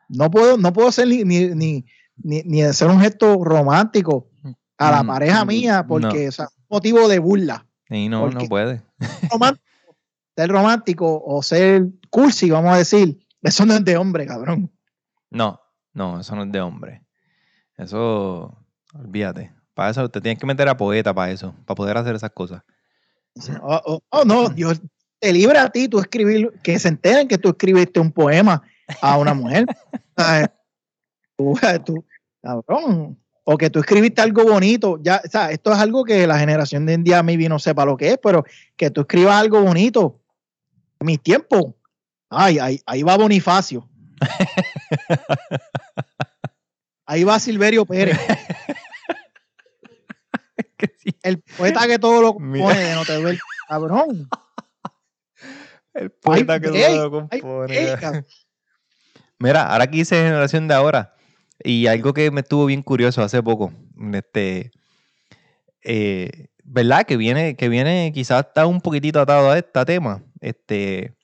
[0.09, 1.85] no puedo, no puedo ser ni, ni, ni,
[2.23, 4.29] ni, ni hacer un gesto romántico
[4.79, 6.29] a la Mm, pareja mía porque, no.
[6.29, 7.67] o sea, motivo de burla.
[7.89, 8.83] Y no, no puede.
[9.31, 9.65] Romántico,
[10.37, 14.73] ser romántico o ser cursi, vamos a decir, eso no es de hombre, cabrón.
[15.31, 15.61] No,
[15.93, 17.03] no, eso no es de hombre.
[17.77, 18.57] Eso,
[18.95, 19.53] olvídate.
[19.75, 22.63] Para eso te tienes que meter a poeta para eso, para poder hacer esas cosas.
[23.63, 24.81] Oh, oh, oh, no, Dios
[25.19, 28.63] te libre a ti tú escribir, que se enteren que tú escribiste un poema
[29.01, 29.67] a una mujer.
[31.37, 32.05] Tú, tú,
[32.41, 33.19] cabrón.
[33.45, 34.99] O que tú escribiste algo bonito.
[35.03, 37.59] Ya, o sea, esto es algo que la generación de hoy en día maybe no
[37.59, 38.45] sepa lo que es, pero
[38.77, 40.21] que tú escribas algo bonito.
[40.99, 41.75] En mis tiempos.
[42.31, 43.89] Ay, ahí, ahí va Bonifacio.
[47.07, 48.19] Ahí va Silverio Pérez,
[50.99, 52.65] sí, el poeta que todo lo Mira.
[52.65, 53.39] pone de no te duele.
[53.69, 54.29] Cabrón.
[55.93, 58.25] el poeta que todo lo compone.
[59.39, 61.15] Mira, ahora que hice generación de ahora,
[61.63, 63.73] y algo que me estuvo bien curioso hace poco,
[64.13, 64.73] este,
[65.83, 67.05] eh, ¿verdad?
[67.05, 70.25] Que viene, que viene, quizás está un poquitito atado a este tema.
[70.41, 71.15] Este,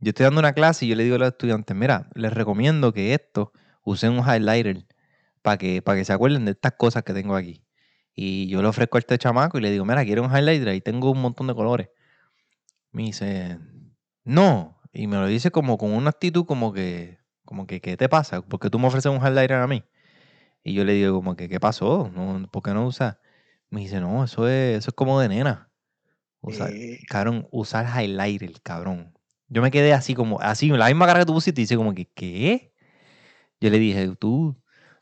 [0.00, 2.92] yo estoy dando una clase y yo le digo a los estudiantes, mira, les recomiendo
[2.92, 3.52] que esto
[3.84, 4.84] usen un highlighter
[5.42, 7.64] para que, para que se acuerden de estas cosas que tengo aquí.
[8.14, 10.80] Y yo le ofrezco a este chamaco y le digo, mira, quiero un highlighter, ahí
[10.80, 11.88] tengo un montón de colores.
[12.90, 13.58] Me dice,
[14.24, 14.80] no.
[14.92, 17.21] Y me lo dice como con una actitud como que,
[17.52, 18.40] como que, ¿qué te pasa?
[18.40, 19.84] ¿Por qué tú me ofreces un highlighter a mí?
[20.64, 22.10] Y yo le digo como que, ¿qué pasó?
[22.14, 23.18] No, ¿Por qué no usas?
[23.68, 25.68] Me dice, no, eso es, eso es como de nena.
[26.40, 29.12] Usar, Eh, cabrón, usar highlighter, cabrón.
[29.48, 31.94] Yo me quedé así como, así, la misma cara que tú pusiste, y dice como
[31.94, 32.72] que, ¿qué?
[33.60, 34.56] Yo le dije, ¿tú,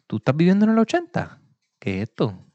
[0.08, 1.40] tú estás viviendo en el 80?
[1.78, 2.46] ¿Qué es esto?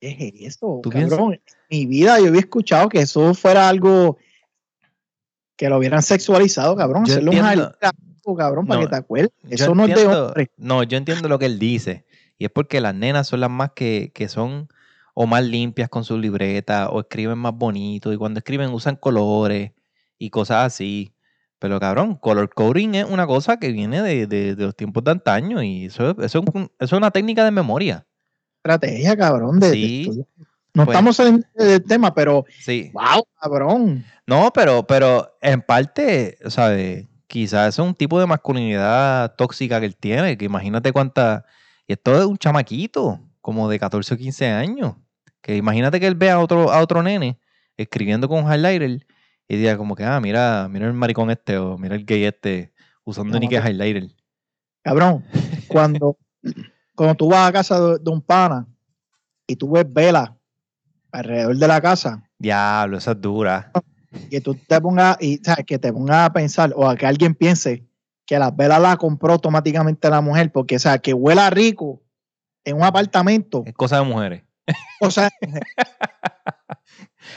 [0.00, 0.80] ¿Qué es eso?
[0.82, 1.32] ¿Tú cabrón?
[1.32, 4.18] En mi vida yo había escuchado que eso fuera algo
[5.56, 7.06] que lo hubieran sexualizado, cabrón.
[7.06, 7.62] Yo Hacerle un entiendo.
[7.80, 9.30] highlight a cabrón, para No, que te acuerdes.
[9.48, 10.50] Eso no es de hombre.
[10.56, 12.04] No, yo entiendo lo que él dice.
[12.38, 14.68] Y es porque las nenas son las más que, que son
[15.14, 19.72] o más limpias con su libreta o escriben más bonito y cuando escriben usan colores
[20.18, 21.12] y cosas así.
[21.58, 25.10] Pero cabrón, color coding es una cosa que viene de, de- de los tiempos de
[25.10, 28.06] antaño y eso, eso, es un- eso es una técnica de memoria.
[28.64, 29.60] Estrategia, cabrón.
[29.60, 30.10] De, Sí,
[30.72, 30.94] no pues.
[30.96, 32.90] estamos saliendo del tema, pero Sí.
[32.94, 34.04] wow, cabrón.
[34.26, 37.06] No, pero, pero en parte, ¿sabes?
[37.30, 41.46] Quizás es un tipo de masculinidad tóxica que él tiene, que imagínate cuánta...
[41.86, 44.96] Y esto es un chamaquito, como de 14 o 15 años.
[45.40, 47.38] Que imagínate que él vea a otro, a otro nene
[47.76, 49.06] escribiendo con un highlighter
[49.46, 52.72] y diga como que, ah, mira, mira el maricón este o mira el gay este
[53.04, 54.10] usando No, ni que highlighter.
[54.82, 55.24] Cabrón,
[55.68, 56.18] cuando,
[56.96, 58.66] cuando tú vas a casa de, de un pana
[59.46, 60.32] y tú ves velas
[61.12, 63.70] alrededor de la casa, Diablo, esa es dura.
[64.30, 67.34] Que tú te pongas y sea, que te pongas a pensar o a que alguien
[67.34, 67.86] piense
[68.26, 72.02] que las velas las compró automáticamente la mujer, porque o sea, que huela rico
[72.64, 74.44] en un apartamento, Es cosa de mujeres.
[75.00, 75.28] o sea,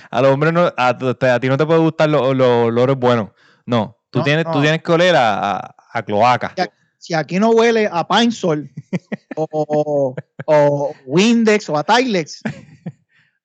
[0.09, 3.29] A los hombres no, a, ti no te puede gustar los los olores buenos.
[3.65, 6.53] No, tú, No, tienes, tú tienes que oler a, a, a cloaca.
[6.55, 6.69] Ya.
[6.97, 8.69] si aquí no huele a Pine Sol
[9.36, 12.41] o, o Windex o a Tilex,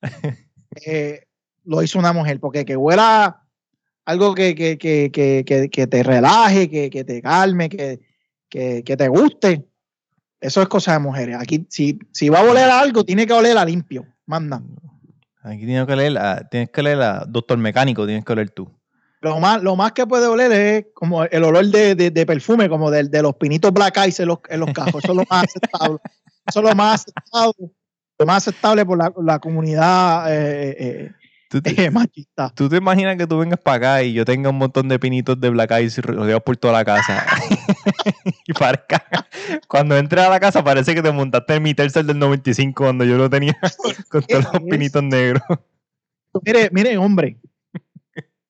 [0.87, 1.28] eh,
[1.69, 3.45] lo hizo una mujer, porque que huela
[4.05, 8.01] algo que, que, que, que, te relaje, que, que te calme, que,
[8.49, 9.67] que, que te guste,
[10.41, 11.37] eso es cosa de mujeres.
[11.39, 14.63] Aquí, si, si va a oler a algo, tiene que oler a limpio, manda.
[15.43, 18.71] Aquí tienes que oler, a, tienes que oler a doctor mecánico, tienes que oler tú.
[19.21, 22.69] Lo más, lo más que puede oler es como el olor de, de, de perfume,
[22.69, 25.03] como del- de, los pinitos black eyes en los, en los cajos.
[25.05, 25.99] Eso es lo más aceptable.
[26.47, 27.71] Eso es lo más aceptable,
[28.19, 31.13] lo más aceptable por la, la comunidad eh, eh,
[31.49, 32.53] ¿Tú te, machista.
[32.55, 35.41] tú te imaginas que tú vengas para acá y yo tenga un montón de pinitos
[35.41, 37.25] de Black Eyes rodeados por toda la casa?
[38.47, 39.03] y parezca,
[39.67, 43.05] cuando entres a la casa parece que te montaste en mi tercer del 95 cuando
[43.05, 43.59] yo lo tenía
[44.11, 45.43] con todos los pinitos negros.
[46.45, 47.39] Mire, mire, hombre,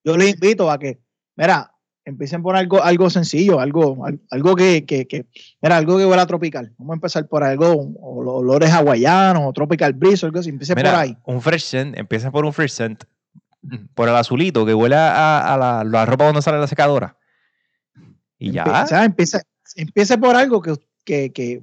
[0.05, 0.99] yo les invito a que,
[1.37, 1.73] mira,
[2.09, 5.27] empiecen por algo, algo sencillo, algo, al- algo que, que, que,
[5.63, 6.73] mira, algo que huela tropical.
[6.79, 10.51] Vamos a empezar por algo, o los olores hawaianos, o tropical breeze, algo así.
[10.51, 11.17] Empiecen por ahí.
[11.25, 13.05] un fresh scent, empieza por un fresh scent,
[13.95, 17.17] por el azulito que huele a, a la, la ropa cuando sale la secadora.
[18.39, 18.65] Y ya.
[18.65, 19.43] Empe- o sea, empiece,
[19.77, 21.63] empiece por algo que, que, que-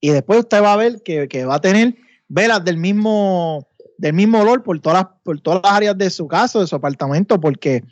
[0.00, 1.96] y después usted va a ver que, que va a tener
[2.28, 6.26] velas del mismo, del mismo olor por todas, las, por todas las áreas de su
[6.28, 7.82] casa, de su apartamento, porque,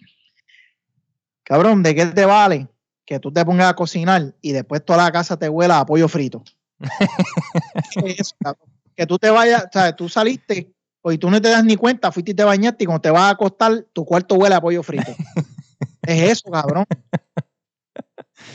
[1.46, 2.68] cabrón, ¿de qué te vale
[3.06, 6.08] que tú te pongas a cocinar y después toda la casa te huela a pollo
[6.08, 6.42] frito?
[7.94, 8.76] ¿Qué es eso, cabrón?
[8.96, 10.72] que tú te vayas, o sea, tú saliste
[11.04, 13.24] y tú no te das ni cuenta, fuiste y te bañaste y cuando te vas
[13.24, 15.12] a acostar, tu cuarto huele a pollo frito.
[16.02, 16.84] es eso, cabrón.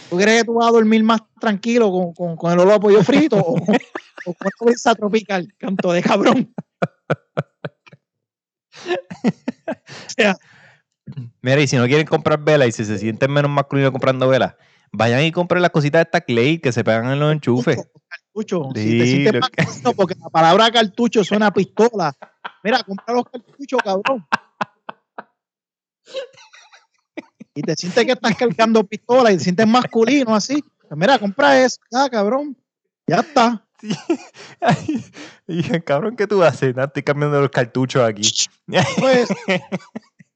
[0.09, 2.79] ¿Tú crees que tú vas a dormir más tranquilo con, con, con el olor a
[2.79, 5.53] pollo frito o, o con una brisa tropical?
[5.57, 6.53] Canto de cabrón.
[8.87, 10.37] o sea,
[11.41, 14.55] Mira, y si no quieren comprar velas y si se sienten menos masculinos comprando velas,
[14.91, 17.77] vayan y compren las cositas de esta Clay que se pegan en los enchufes.
[18.07, 18.69] cartucho.
[18.75, 22.13] Si Sí, te sientes lo más que- porque la palabra cartucho suena a pistola.
[22.63, 24.25] Mira, compra los cartuchos, cabrón.
[27.53, 30.63] Y te sientes que estás cargando pistola y te sientes masculino así.
[30.87, 32.55] Pues mira, compra eso, ya, cabrón.
[33.07, 33.65] Ya está.
[34.61, 35.03] Ay,
[35.47, 36.75] y dije, cabrón, ¿qué tú haces?
[36.75, 38.21] Nada, estoy cambiando los cartuchos aquí.
[38.99, 39.27] Pues,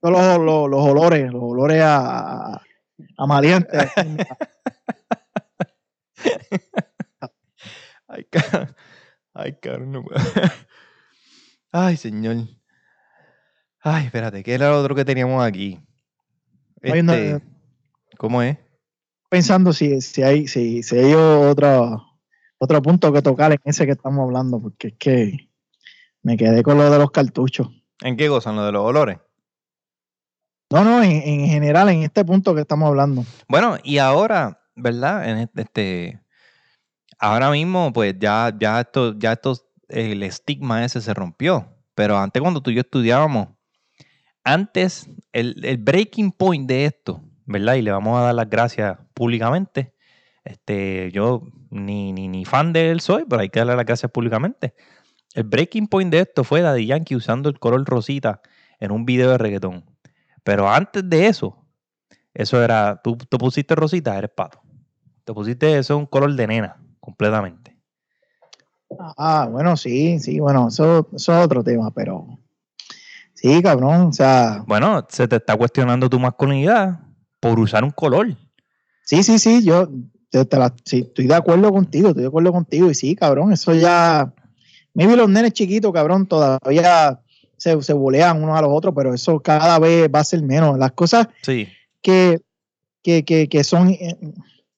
[0.00, 2.60] todos los, los- los olores, los olores a,
[3.16, 3.78] a, maleante.
[8.08, 8.74] Ay, ca-
[9.34, 10.18] Ay, cabrón, no puedo.
[11.72, 12.36] Ay, señor.
[13.82, 15.78] Ay, espérate, ¿qué era lo otro que teníamos aquí?
[16.82, 17.44] Hay una- Este,
[18.16, 18.56] ¿Cómo es?
[19.28, 22.02] Pensando si, si hay, si, si hay otro,
[22.58, 25.50] otro punto que tocar en ese que estamos hablando, porque es que
[26.22, 27.68] me quedé con lo de los cartuchos.
[28.02, 29.18] ¿En qué gozan lo de los olores?
[30.70, 33.24] No, no, en, en general, en este punto que estamos hablando.
[33.48, 35.28] Bueno, y ahora, ¿verdad?
[35.28, 36.20] En este, este-
[37.18, 39.56] ahora mismo, pues ya, ya esto, ya esto,
[39.88, 41.72] el estigma ese se rompió.
[41.94, 43.48] Pero antes, cuando tú y yo estudiábamos,
[44.44, 47.74] antes, el, el breaking point de esto, ¿verdad?
[47.74, 49.94] Y le vamos a dar las gracias públicamente.
[50.44, 54.10] Este, yo ni, ni, ni fan de él soy, pero hay que darle las gracias
[54.12, 54.74] públicamente.
[55.34, 58.40] El breaking point de esto fue Daddy Yankee usando el color rosita
[58.78, 59.84] en un video de reggaetón.
[60.46, 61.56] Pero antes de eso,
[62.32, 64.60] eso era, tú te pusiste rosita, eres pato.
[65.24, 67.76] Te pusiste eso es un color de nena, completamente.
[69.18, 72.38] Ah, bueno, sí, sí, bueno, eso, eso es otro tema, pero
[73.34, 77.00] sí, cabrón, o sea, Bueno, se te está cuestionando tu masculinidad
[77.40, 78.28] por usar un color.
[79.02, 79.88] sí, sí, sí, yo
[80.30, 83.52] te- te la- sí, estoy de acuerdo contigo, estoy de acuerdo contigo, y sí, cabrón,
[83.52, 84.32] eso ya,
[84.94, 87.20] maybe los nenes chiquitos, cabrón, todavía
[87.56, 90.78] se, se bolean unos a los otros, pero eso cada vez va a ser menos.
[90.78, 91.68] Las cosas Sí.
[92.02, 92.40] que,
[93.02, 94.16] que, que, que son, eh,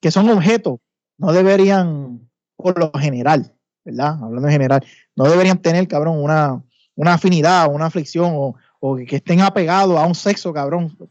[0.00, 0.78] que son objetos
[1.16, 3.52] no deberían, por lo general,
[3.84, 4.22] ¿verdad?
[4.22, 4.84] Hablando en general,
[5.16, 6.62] no deberían tener, cabrón, una,
[6.94, 10.96] una afinidad, una aflicción o, o que estén apegados a un sexo, cabrón.
[11.00, 11.08] O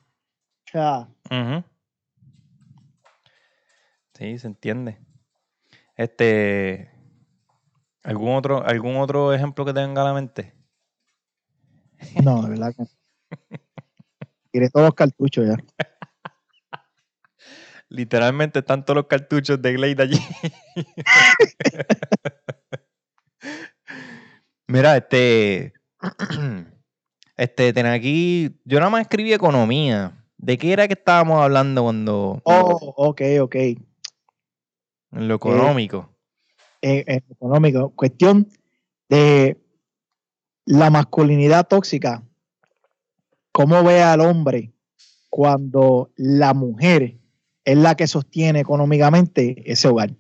[0.72, 1.10] sea.
[4.14, 4.98] Sí, se entiende.
[5.96, 6.90] Este.
[8.04, 10.54] ¿Algún otro, ¿Algún otro ejemplo que tenga a la mente?
[12.24, 12.84] No, de verdad que
[14.52, 15.56] tiré todos los cartuchos ya.
[17.90, 20.20] Literalmente están todos los cartuchos de Glade allí.
[24.68, 25.74] Mira, este.
[27.38, 28.60] Este, ten aquí.
[28.66, 30.26] Yo nada más escribí economía.
[30.38, 32.42] ¿De qué era que estábamos hablando cuando.
[32.44, 33.56] Oh, ok, ok.
[33.56, 36.10] En lo económico.
[36.82, 37.92] Eh, eh, económico.
[37.96, 38.50] Cuestión
[39.08, 39.56] de
[40.68, 42.22] la masculinidad tóxica.
[43.52, 44.72] ¿Cómo ve al hombre
[45.30, 47.16] cuando la mujer
[47.66, 50.12] es la que sostiene económicamente ese hogar?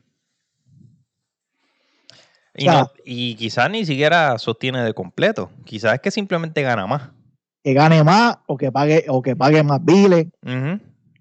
[2.56, 5.52] Y, no- y quizás ni siquiera sostiene de completo.
[5.66, 7.10] Quizás es que simplemente gana más.
[7.64, 10.28] Que gane más o que pague, o que pague más biles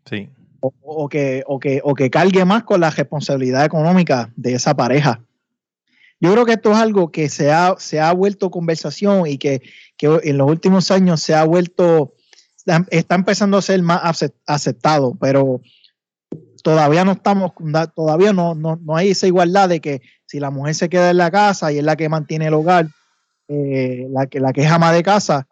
[0.09, 0.31] Sí.
[0.61, 4.75] o, o que, o, que, o que cargue más con la responsabilidad económica de esa
[4.75, 5.21] pareja.
[6.27, 9.63] Yo creo que esto es algo que se ha, se ha vuelto conversación y que,
[9.97, 12.15] que en los últimos años se ha vuelto,
[12.91, 15.61] está- empezando a ser más acep- aceptado, pero
[16.65, 20.51] todavía no estamos, da- todavía no, no, no hay esa igualdad de que si la
[20.51, 22.89] mujer se queda en la casa y es la que mantiene el hogar,
[23.49, 25.47] eh, la, que, la que es ama de casa,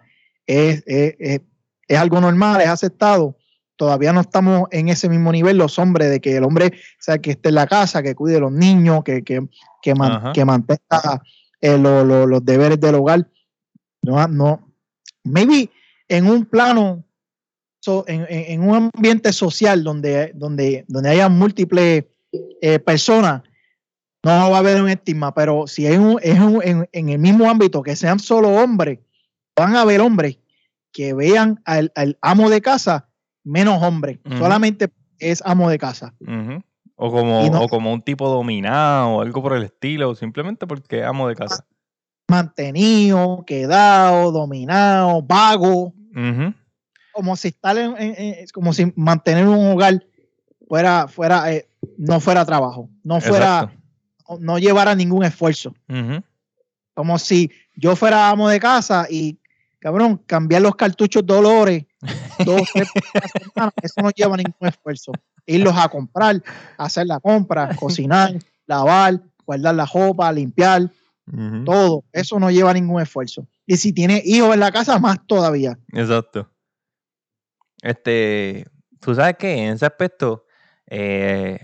[0.46, 1.40] es- es-
[1.86, 3.36] es algo normal, es aceptado.
[3.76, 7.32] Todavía no estamos en ese mismo nivel los hombres, de que el hombre sea que
[7.32, 9.40] esté en la casa, que cuide a los niños, que, que,
[9.82, 11.22] que, man- que mantenga
[11.60, 13.28] eh, lo- lo- los deberes del hogar.
[14.02, 14.72] No, no.
[15.24, 15.70] Maybe
[16.08, 17.04] en un plano,
[17.80, 22.04] so- en, en- un ambiente social donde, donde, donde haya múltiples
[22.60, 23.42] eh, personas,
[24.22, 27.18] no va a haber un estigma, pero si es, un, es un- en, en el
[27.18, 29.00] mismo ámbito que sean solo hombres,
[29.56, 30.38] van a haber hombres
[30.92, 33.08] que vean al, al amo de casa
[33.44, 34.38] menos hombres, Ujú.
[34.38, 36.14] solamente es amo de casa.
[36.96, 41.04] O como, no- o como un tipo dominado o algo por el estilo, simplemente porque
[41.04, 41.64] amo de casa.
[42.28, 45.92] Mantenido, quedado, dominado, vago,
[47.12, 50.04] como si estar en, en- en- como si mantener un hogar
[50.68, 51.68] fuera, fuera, eh,
[51.98, 53.72] no fuera trabajo, no fuera,
[54.28, 55.74] no, no llevara ningún esfuerzo.
[56.94, 59.38] Como si yo fuera amo de casa y,
[59.84, 61.84] cabrón, cambiar los cartuchos Dolores
[62.46, 65.12] dos, tres veces a la semana, eso no lleva ningún esfuerzo.
[65.44, 66.42] Irlos a comprar,
[66.78, 68.32] hacer la compra, cocinar,
[68.64, 70.90] lavar, guardar la ropa, limpiar,
[71.66, 72.02] todo.
[72.12, 73.46] Eso no lleva ningún esfuerzo.
[73.66, 75.78] Y si tiene hijos en la casa, más todavía.
[75.92, 76.50] Exacto.
[77.82, 78.66] Este,
[79.00, 80.46] tú sabes que en ese aspecto,
[80.86, 81.60] eh,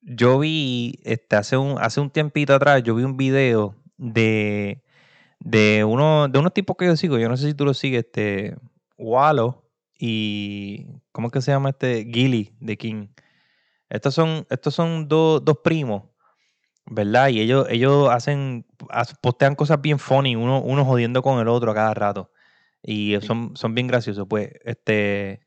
[0.00, 4.81] yo vi, este, hace un, hace un tiempito atrás, yo vi un video de,
[5.44, 8.04] de uno, de unos tipos que yo sigo, yo no sé si tú lo sigues,
[8.04, 8.56] este,
[8.96, 9.64] Wallo
[9.98, 12.04] y, ¿cómo es que se llama este?
[12.04, 13.08] Gilly de King.
[13.88, 16.04] Estos son, estos son dos, dos primos,
[16.86, 17.28] ¿verdad?
[17.28, 18.66] Y ellos, ellos hacen,
[19.20, 22.30] postean cosas bien funny, uno, uno jodiendo con el otro a cada rato.
[22.82, 24.26] Y son, son bien graciosos.
[24.28, 25.46] Pues, este.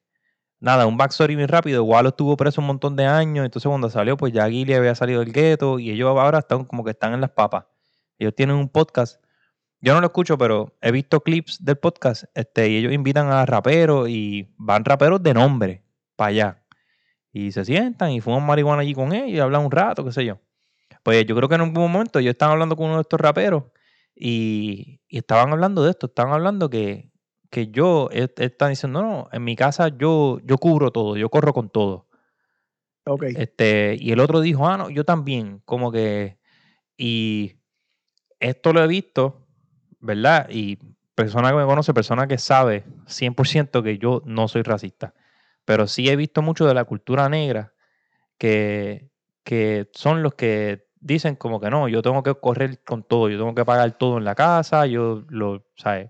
[0.60, 1.84] Nada, un backstory bien rápido.
[1.84, 3.46] Wallo estuvo preso un montón de años.
[3.46, 5.80] Entonces, cuando salió, pues ya Gilly había salido del gueto.
[5.80, 7.66] Y ellos ahora están como que están en las papas.
[8.18, 9.22] Ellos tienen un podcast.
[9.82, 12.23] Yo no lo escucho, pero he visto clips del podcast.
[12.34, 15.84] Este, y ellos invitan a raperos y van raperos de nombre
[16.15, 16.63] para allá.
[17.32, 20.26] Y se sientan y fuman marihuana allí con ellos y hablan un rato, qué sé
[20.26, 20.39] yo.
[21.03, 23.65] Pues yo creo que en algún momento ellos estaban hablando con uno de estos raperos
[24.15, 26.07] y, y estaban hablando de esto.
[26.07, 27.11] Estaban hablando que,
[27.51, 31.15] que yo, él, él está diciendo, no, no, en mi casa yo, yo cubro todo,
[31.15, 32.07] yo corro con todo.
[33.05, 33.23] Ok.
[33.36, 36.39] Este, y el otro dijo, ah, no, yo también, como que,
[36.97, 37.57] y
[38.39, 39.45] esto lo he visto,
[40.00, 40.48] ¿verdad?
[40.50, 40.78] Y
[41.16, 45.14] persona que me conoce, persona que sabe 100% que yo no soy racista,
[45.66, 47.74] pero sí he visto mucho de la cultura negra
[48.38, 49.10] que,
[49.43, 53.38] que son los que dicen como que no, yo tengo que correr con todo, yo
[53.38, 56.10] tengo que pagar todo en la casa, yo lo, ¿sabes?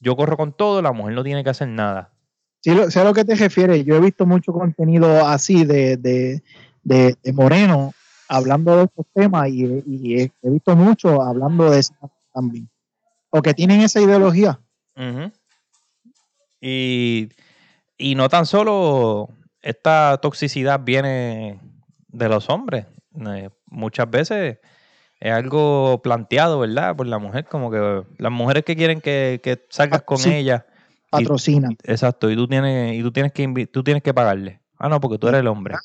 [0.00, 2.12] Yo corro con todo, la mujer no tiene que hacer nada.
[2.60, 3.84] Sí, lo- lo que te refieres.
[3.84, 6.42] Yo he visto mucho contenido así de, de,
[6.82, 7.92] de, Moreno
[8.28, 11.94] hablando de estos temas y, y he, he visto mucho hablando de eso
[12.32, 12.68] también.
[13.30, 14.60] O que tienen esa ideología.
[16.60, 17.28] Y,
[17.96, 19.28] y no tan solo
[19.62, 21.60] esta toxicidad viene
[22.08, 22.86] de los hombres.
[23.26, 24.58] eh, muchas veces
[25.20, 26.96] es algo planteado, ¿verdad?
[26.96, 30.32] Por la mujer, como que las mujeres que quieren que, que salgas Ah, con sí.
[30.32, 30.66] ella.
[30.70, 31.76] y- Patrocinan.
[31.84, 34.60] exacto, y tú tienes, y tú tienes que tú tienes que pagarle.
[34.78, 35.76] Ah, no, porque tú eres el hombre.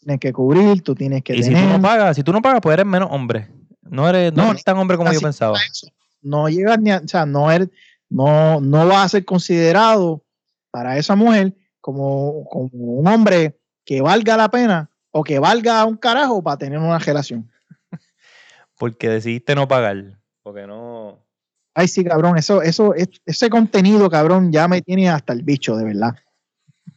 [0.00, 2.60] Tienes que cubrir, tú tienes que Y si tú no pagas, si tú no pagas,
[2.60, 3.48] pues eres menos hombre.
[3.82, 5.56] No eres, no No, eres tan hombre como yo pensaba.
[5.70, 5.86] eso.
[6.22, 7.70] No llegas ni a, o sea, no, eres-
[8.08, 10.24] no, no va a ser considerado
[10.70, 15.96] para esa mujer como, como un hombre que valga la pena o que valga un
[15.96, 17.50] carajo para tener una relación.
[18.78, 20.18] Porque decidiste no pagar.
[20.42, 21.18] Porque no.
[21.74, 25.76] Ay, sí, cabrón, eso, eso, es- ese contenido, cabrón, ya me tiene hasta el bicho,
[25.76, 26.14] de verdad.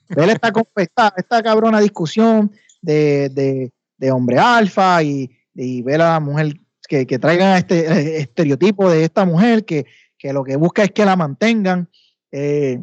[0.10, 2.52] Ver esta, comp- esta, esta cabrona discusión
[2.82, 6.54] de, de- de hombre alfa y, y ver a la mujer
[6.88, 9.86] que, que traigan este eh, estereotipo de esta mujer que,
[10.18, 11.90] que lo que busca es que la mantengan.
[12.32, 12.80] eh,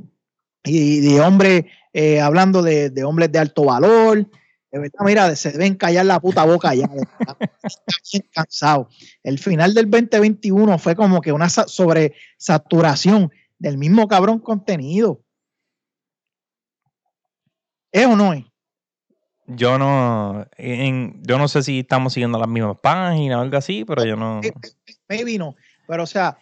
[0.64, 4.18] y de hombre eh, hablando de, de hombres de alto valor.
[4.70, 6.84] De verdad, mira, se deben callar la puta boca ya.
[7.20, 7.36] Está
[8.12, 8.88] bien cansado.
[9.22, 15.20] El final del 2021 fue como que una sa- sobresaturación del mismo cabrón contenido.
[17.92, 18.44] ¿Es o no es?
[19.46, 23.84] Yo no, en- yo no sé si estamos siguiendo las mismas páginas o algo así,
[23.84, 24.40] pero yo no.
[25.08, 25.56] Maybe no.
[25.86, 26.38] Pero, o sea,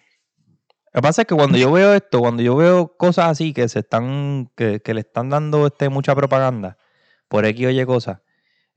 [0.92, 3.68] Lo que pasa es que cuando yo veo esto, cuando yo veo cosas así que
[3.68, 6.76] se están, que, que le están dando este mucha propaganda
[7.28, 8.18] por X o Y cosas,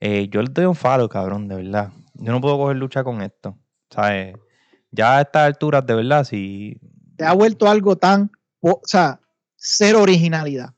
[0.00, 1.92] eh, yo le doy un falo, cabrón, de verdad.
[2.14, 3.58] Yo no puedo coger lucha con esto.
[3.90, 4.34] ¿Sabes?
[4.90, 6.78] Ya a estas alturas, de verdad, si.
[7.18, 9.20] se ha vuelto algo tan, o sea,
[9.56, 10.70] cero originalidad.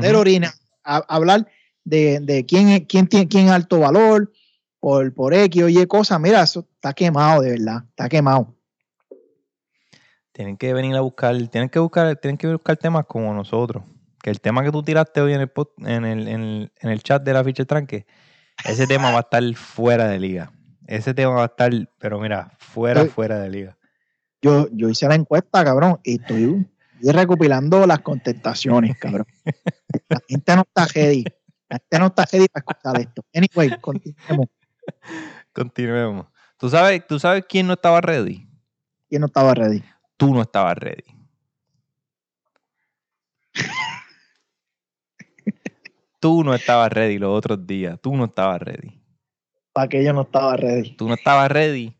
[0.00, 0.52] Cero orina.
[0.84, 1.46] A- hablar
[1.84, 4.32] de, de quién, quién tiene quién alto valor
[4.80, 6.18] por, por X o Y cosas.
[6.20, 7.84] Mira, eso está quemado, de verdad.
[7.90, 8.54] Está quemado.
[10.32, 13.84] Tienen que venir a buscar, tienen que buscar, tienen que buscar temas como nosotros.
[14.22, 16.90] Que el tema que tú tiraste hoy en el, pod- en el, en el, en
[16.90, 18.06] el chat de la ficha tranque,
[18.64, 20.50] ese tema va a estar fuera de liga.
[20.86, 23.78] Ese tema va a estar, pero mira, fuera, fuera de liga.
[24.42, 26.66] Yo, yo hice la encuesta, cabrón, y estoy,
[26.96, 29.26] estoy recopilando las contestaciones, cabrón.
[30.08, 31.24] La gente no está ready.
[31.78, 33.24] Gente no está ready para escuchar esto.
[33.34, 34.48] Anyway, continuemos.
[35.52, 36.26] Continuemos.
[36.58, 38.48] ¿Tú sabes, ¿Tú sabes quién no estaba ready?
[39.08, 39.82] ¿Quién no estaba ready?
[40.16, 41.04] Tú no estabas ready.
[46.20, 48.00] Tú no estabas ready los otros días.
[48.00, 49.00] Tú no estabas ready.
[49.72, 50.96] Para que yo no estaba ready.
[50.96, 51.96] Tú no estabas ready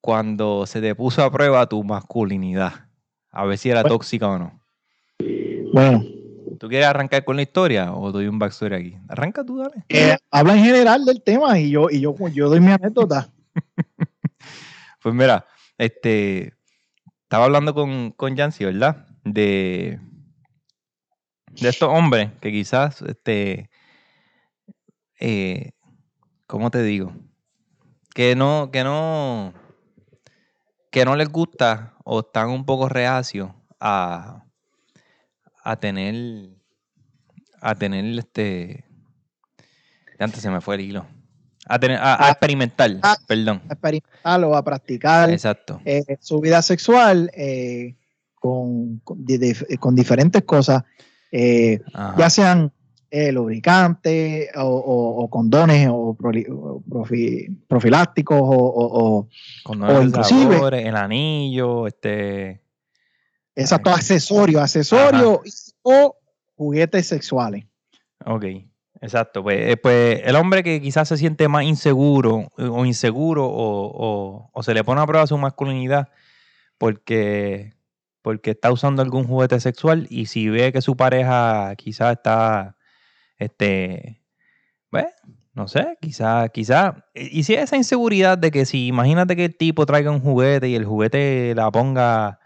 [0.00, 2.88] cuando se te puso a prueba tu masculinidad.
[3.30, 3.96] A ver si era Bueno.
[3.96, 4.60] tóxica o no.
[5.72, 6.04] Bueno,
[6.58, 8.96] ¿Tú quieres arrancar con la historia o doy un backstory aquí?
[9.08, 9.84] Arranca tú, dale.
[9.88, 13.28] eh, habla en general del tema y yo, y yo, yo doy mi anécdota.
[15.00, 15.46] Pues mira,
[15.78, 16.54] este.
[17.22, 19.06] Estaba hablando con, con Yancy, ¿verdad?
[19.24, 20.00] De.
[21.52, 23.70] De estos hombres que quizás, este.
[25.20, 25.70] eh,
[26.48, 27.12] ¿Cómo te digo?
[28.12, 29.54] Que no, que no.
[30.90, 34.44] Que no les gusta o están un poco reacios a.
[35.68, 36.48] A tener.
[37.60, 38.84] A tener este.
[40.18, 41.06] Antes se me fue el hilo.
[41.66, 42.30] A, tener, a, a Ah.
[42.30, 43.16] experimentar, Ah.
[43.26, 43.60] perdón.
[43.68, 45.78] A experimentar o a practicar Exacto.
[45.84, 47.96] eh, su vida sexual eh,
[48.36, 50.82] con, con, di- di- con diferentes cosas,
[51.30, 51.80] eh,
[52.16, 52.72] ya sean
[53.32, 59.28] lubricantes o, o- o condones o, o profi- profilácticos o,
[60.02, 62.62] inclusive- sabores, el anillo, este.
[63.62, 66.16] Exactos accesorios, accesorios o
[66.56, 67.64] juguetes sexuales.
[68.24, 68.44] Ok,
[69.00, 69.42] exacto.
[69.42, 73.86] Pues, eh, pues el hombre que quizás se siente más inseguro eh, o inseguro o,
[73.86, 76.08] o- o se le pone a prueba su masculinidad
[76.78, 77.74] porque,
[78.22, 82.76] porque está usando algún juguete sexual y si ve que su pareja quizás está,
[83.36, 84.22] este,
[84.90, 85.06] pues,
[85.54, 89.86] no sé, quizás, quizás, y si esa inseguridad de que si imagínate que el tipo
[89.86, 92.38] traiga un juguete y el juguete la ponga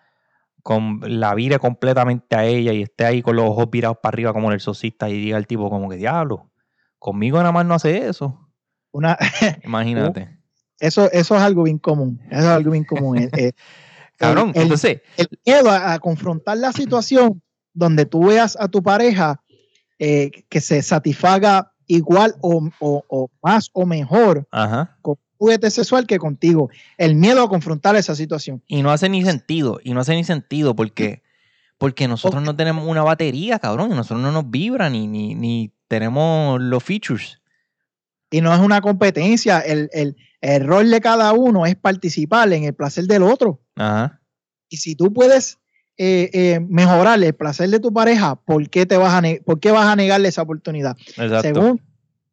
[0.62, 4.32] con la vire completamente a ella y esté ahí con los ojos virados para arriba
[4.32, 6.50] como el exorcista y diga el tipo como que diablo,
[6.98, 8.48] conmigo nada más no hace eso.
[8.92, 9.16] Una,
[9.64, 10.38] Imagínate.
[10.78, 12.20] eso, eso es algo bien común.
[12.30, 13.18] Eso es algo bien común.
[13.18, 13.52] Eh, eh,
[14.18, 17.42] Cabrón, el- entonces, el miedo a, a confrontar la situación
[17.74, 19.42] donde tú veas a tu pareja
[19.98, 24.96] eh, que se satisfaga igual o, o- o más o mejor ajá.
[25.02, 26.70] con juguete sexual que contigo.
[26.98, 28.62] El miedo a confrontar esa situación.
[28.68, 31.22] Y no hace ni sentido, y no hace ni sentido porque,
[31.78, 35.72] porque nosotros no tenemos una batería, cabrón, y nosotros no nos vibra ni, ni, ni
[35.88, 37.40] tenemos los features.
[38.30, 39.58] Y no es una competencia.
[39.58, 43.60] El, el- el rol de cada uno es participar en el placer del otro.
[43.76, 44.20] Ajá.
[44.68, 45.58] Y si tú puedes
[45.96, 49.70] eh, eh, mejorar el placer de tu pareja, ¿por qué, te vas a ¿por qué
[49.70, 50.96] vas a negarle esa oportunidad?
[51.16, 51.42] Exacto.
[51.42, 51.80] Según,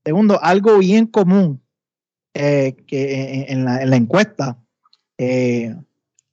[0.04, 1.62] segundo, algo bien común
[2.42, 4.58] eh, que en, en la, en la encuesta,
[5.18, 5.76] eh,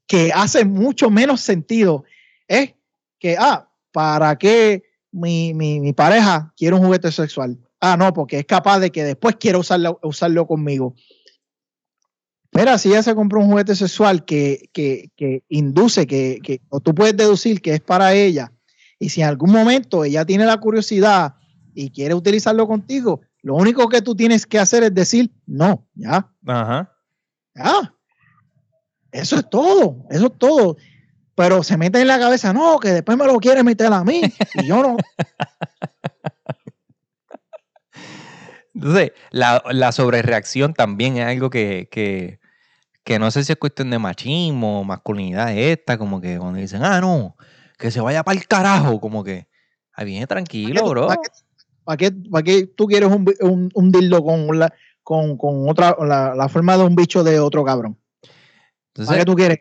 [0.06, 2.04] que hace mucho menos sentido,
[2.46, 2.74] es
[3.18, 7.58] que, ah, ¿para qué mi, mi- mi pareja quiere un juguete sexual?
[7.80, 10.94] Ah, no, porque es capaz de que después quiera usarlo, usarlo conmigo.
[12.52, 16.80] Mira, si ella se compró un juguete sexual que, que- que induce, que, que- o
[16.80, 18.52] tú puedes deducir que es para ella,
[18.98, 21.34] y si en algún momento ella tiene la curiosidad
[21.74, 26.28] y quiere utilizarlo contigo, lo único que tú tienes que hacer es decir, no, ya,
[26.44, 26.92] Ajá.
[27.54, 27.94] ya.
[29.12, 30.76] Eso es todo, eso es todo.
[31.36, 34.22] Pero se mete en la cabeza, no, que después me lo quiere meter a mí.
[34.54, 34.96] Y yo no.
[38.74, 42.40] Entonces, la, la sobrereacción también es algo que, que,
[43.04, 47.00] que no sé si es cuestión de machismo, masculinidad esta, como que cuando dicen, ah,
[47.00, 47.36] no,
[47.78, 49.46] que se vaya para el carajo, como que,
[49.92, 51.08] ahí viene tranquilo, bro.
[51.86, 54.74] ¿Para qué, para qué tú quieres un, un, un dildo con, la,
[55.04, 57.96] con, con otra, la, la forma de un bicho de otro cabrón?
[58.92, 59.58] ¿Para qué tú quieres?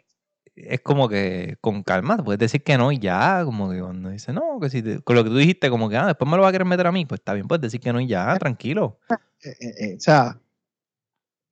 [0.57, 4.31] es como que con calma, puedes decir que no y ya, como que cuando dice
[4.31, 6.43] no, que si te- con lo que tú dijiste, como que ah, después me lo
[6.43, 8.37] va a querer meter a mí, pues está bien, puedes decir que no y ya,
[8.39, 8.97] tranquilo.
[9.43, 10.39] Eh, eh, eh, o sea,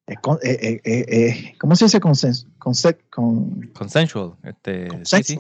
[0.07, 2.47] eh, eh, eh, eh, ¿cómo se dice consenso?
[2.57, 5.33] Conse- con, Consensual, este, sí, Consenso.
[5.33, 5.39] sí.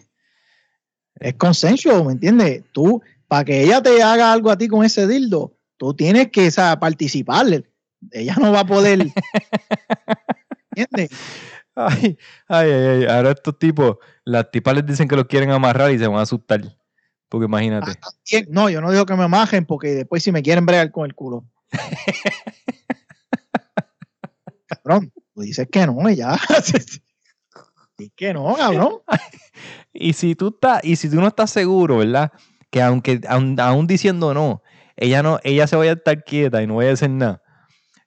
[1.21, 2.63] es consenso, ¿me entiendes?
[2.73, 3.01] Tú,
[3.33, 6.51] para que ella te haga algo a ti con ese dildo, tú tienes que o
[6.51, 7.47] sea, participar.
[8.11, 8.99] Ella no va a poder.
[10.75, 11.09] ¿Entiendes?
[11.73, 12.15] Ay,
[12.47, 15.97] ay, ay, ay, ahora estos tipos, las tipas les dicen que los quieren amarrar y
[15.97, 16.61] se van a asustar.
[17.27, 17.93] Porque imagínate.
[18.03, 18.11] Ah.
[18.49, 21.15] No, yo no digo que me majen porque después si me quieren bregar con el
[21.15, 21.43] culo.
[24.67, 26.39] cabrón, tú dices que no ya.
[27.97, 28.99] Dices que no, cabrón.
[29.91, 32.31] Y si tú estás, y si tú no estás seguro, ¿verdad?
[32.73, 34.63] Que aunque aun, aún diciendo no,
[34.95, 37.39] ella no, ella se vaya a estar quieta y no vaya a hacer nada,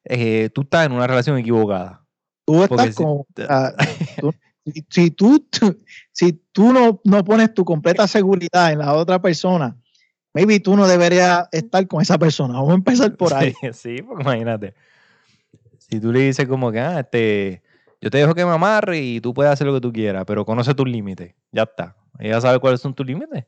[0.03, 2.05] eh, tú estás en una relación equivocada.
[2.45, 3.29] Tú estás si- como.
[3.49, 3.73] ah,
[4.21, 4.35] tú-
[4.67, 9.23] si, si tú, tú- si tú no, no pones tu completa seguridad en la otra
[9.23, 9.77] persona,
[10.35, 12.55] maybe tú no deberías estar con esa persona.
[12.55, 13.55] Vamos a empezar por ahí.
[13.63, 14.75] Sí, sí, porque imagínate.
[15.79, 17.63] Si tú le dices como que, ah, este,
[18.01, 20.45] yo te dejo que me amarre y tú puedes hacer lo que tú quieras, pero
[20.45, 21.37] conoce tus límites.
[21.53, 21.95] Ya está.
[22.19, 23.45] Ella sabe cuáles son tus límites.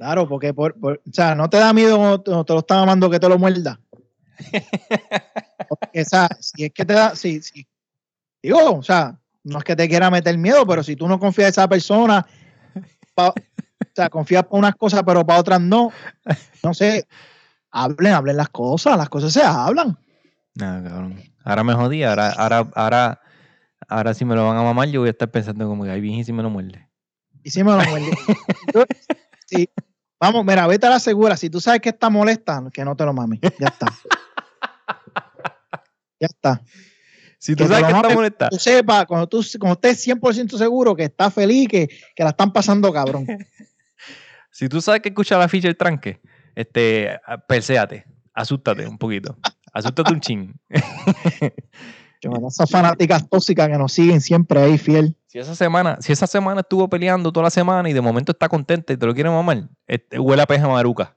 [0.00, 3.10] Claro, porque por, por- o sea, no te da miedo cuando te, lo están amando
[3.10, 3.78] que te lo muerda.
[5.68, 7.68] Porque, o sea, si es que te da, si, si-
[8.42, 11.48] digo, o sea, no es que te quiera meter miedo, pero si tú no confías
[11.48, 12.26] en esa persona,
[13.14, 13.34] pa- o
[13.94, 15.92] sea, confías para unas cosas, pero para otras no,
[16.64, 17.06] no sé,
[17.70, 19.98] hablen, hablen las cosas, las cosas se hablan.
[20.54, 21.20] No, cabrón.
[21.44, 23.20] Ahora me jodí, ahora, ahora, ahora,
[23.86, 26.00] ahora si me lo van a mamar, yo voy a estar pensando como que, ay,
[26.00, 26.88] bien, y si me lo muerde.
[27.44, 28.10] Y si me lo muerde.
[28.74, 28.84] Yo-
[29.46, 29.68] sí.
[30.20, 31.36] Vamos, mira, vete a la segura.
[31.36, 33.40] Si tú sabes que está molesta, que no te lo mames.
[33.58, 33.86] Ya está.
[36.20, 36.62] Ya está.
[37.38, 40.94] Si tú Que sabes que está molesta, Tú sepas, cuando tú cuando estés 100% seguro
[40.94, 43.26] que está feliz, que, que la están pasando cabrón.
[44.50, 46.20] si tú sabes que escucha la ficha del tranque,
[46.54, 47.18] este,
[47.48, 48.04] perséate,
[48.34, 49.38] asústate un poquito.
[49.72, 50.60] Asústate un chin.
[52.20, 55.16] Esas fanáticas tóxicas que nos siguen siempre ahí fiel.
[55.26, 58.48] Si esa semana, si esa semana estuvo peleando toda la semana y de momento está
[58.48, 61.16] contenta y te lo quiere mamar, este, huele a peja maruca.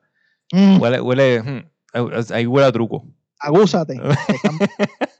[0.51, 1.65] Mm, Huele, huele, mm,
[2.33, 3.05] ahí huele a truco.
[3.39, 3.99] agúzate.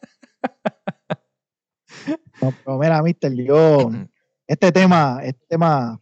[2.41, 3.89] No, pero mira, mister, yo,
[4.47, 5.99] este tema, este tema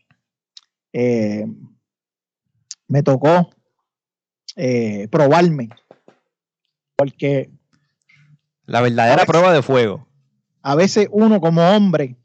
[0.93, 1.45] eh,
[2.87, 3.49] me tocó
[4.55, 5.69] eh, probarme.
[6.95, 7.51] Porque
[8.71, 10.07] La verdadera prueba de fuego.
[10.61, 12.15] a veces uno como hombre,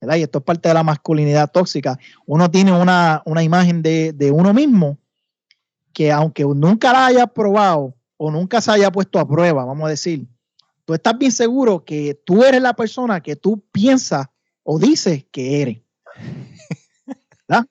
[0.00, 0.16] ¿verdad?
[0.16, 4.30] Y esto es parte de la masculinidad tóxica, uno tiene una, una imagen de, de
[4.30, 4.98] uno mismo
[5.92, 9.90] que aunque nunca la haya probado o nunca se haya puesto a prueba, vamos a
[9.90, 10.26] decir,
[10.84, 14.28] tú estás bien seguro que tú eres la persona que tú piensas
[14.62, 15.78] o dices que eres.
[17.48, 17.66] ¿Verdad?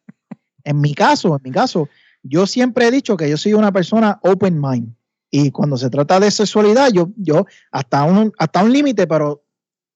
[0.64, 1.90] En mi caso, en mi caso,
[2.22, 4.94] yo siempre he dicho que yo soy una persona open mind.
[5.32, 9.46] Y cuando se trata de sexualidad, yo, yo hasta un, hasta un límite, pero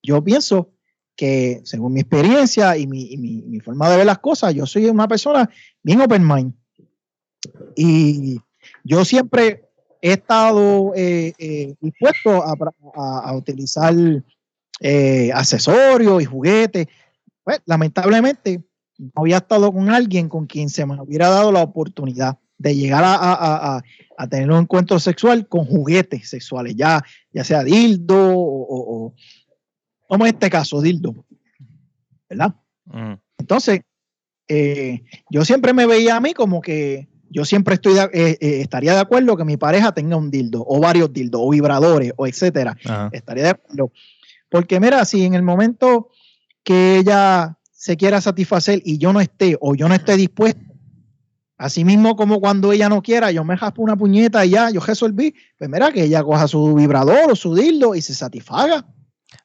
[0.02, 0.70] yo pienso
[1.14, 5.06] que según mi experiencia y mi, mi- forma de ver las cosas, yo soy una
[5.08, 5.48] persona
[5.82, 6.54] bien open mind.
[7.74, 8.38] Y
[8.84, 9.68] yo siempre
[10.00, 13.94] he estado eh, eh, dispuesto a- a utilizar
[14.80, 16.86] eh, accesorios y juguetes.
[17.44, 18.62] Pues, lamentablemente,
[18.98, 23.04] no había estado con alguien con quien se me hubiera dado la oportunidad de llegar
[23.04, 23.82] a, a- a-
[24.18, 29.14] a- tener un encuentro sexual con juguetes sexuales, ya, ya sea dildo o, o- o-
[30.08, 31.26] como en este caso, dildo.
[32.28, 32.54] ¿Verdad?
[32.86, 33.14] Mm.
[33.38, 33.80] Entonces,
[34.48, 38.60] eh, yo siempre me veía a mí como que yo siempre estoy de- eh, eh,
[38.60, 42.26] estaría de acuerdo que mi pareja tenga un dildo, o varios dildos, o vibradores, o
[42.26, 42.76] etcétera.
[42.84, 43.10] Ajá.
[43.12, 43.92] Estaría de acuerdo.
[44.48, 46.08] Porque mira, si en el momento
[46.62, 50.60] que ella se quiera satisfacer y yo no esté, o yo no esté dispuesto,
[51.56, 54.80] así mismo como cuando ella no quiera, yo me jaspo una puñeta y ya, yo
[54.80, 58.86] resolví, pues mira, que ella coja su vibrador o su dildo y se satisfaga.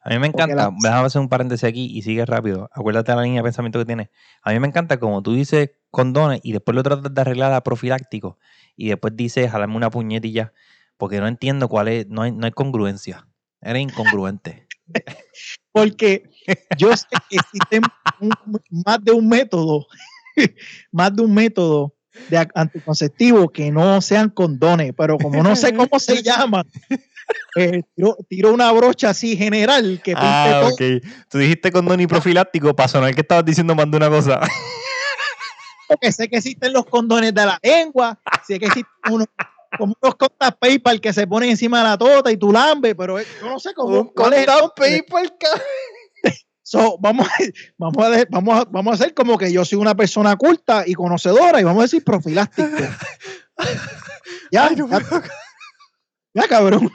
[0.03, 2.69] A mí me encanta, la- déjame hacer un paréntesis aquí y sigue rápido.
[2.73, 4.09] Acuérdate de la línea de pensamiento que tienes.
[4.43, 7.61] A mí me encanta como tú dices condones y después lo tratas de arreglar a
[7.63, 8.37] profiláctico
[8.75, 10.53] y después dices jalarme una puñetilla
[10.97, 13.27] porque no entiendo cuál es, no hay, no hay congruencia.
[13.61, 14.67] Eres incongruente.
[15.71, 16.29] Porque
[16.77, 17.81] yo sé que existen
[18.19, 18.33] un-
[18.85, 19.87] más de un método,
[20.91, 21.95] más de un método
[22.29, 26.65] de a- anticonceptivo que no sean condones, pero como no sé cómo se llaman,
[27.55, 30.73] eh, tiro, tiro una brocha así general que Ah, todo.
[30.73, 30.81] ok.
[31.29, 34.39] Tú dijiste condón y profiláctico para sonar que estabas diciendo más de una cosa.
[35.87, 39.27] porque sé que existen los condones de la lengua, sé que existen unos,
[39.77, 43.19] como unos contas PayPal que se ponen encima de la tota y tú lambes, pero
[43.19, 43.99] yo no sé cómo.
[43.99, 44.11] Un.
[44.13, 45.61] PayPal, cabrón.
[46.71, 47.31] So, vamos, a,
[47.77, 50.93] vamos, a, vamos, a, vamos a hacer como que yo soy una persona culta y
[50.93, 52.69] conocedora y vamos a decir profiláctico.
[54.53, 55.01] ya, Ay, no ya,
[56.33, 56.89] ya, cabrón.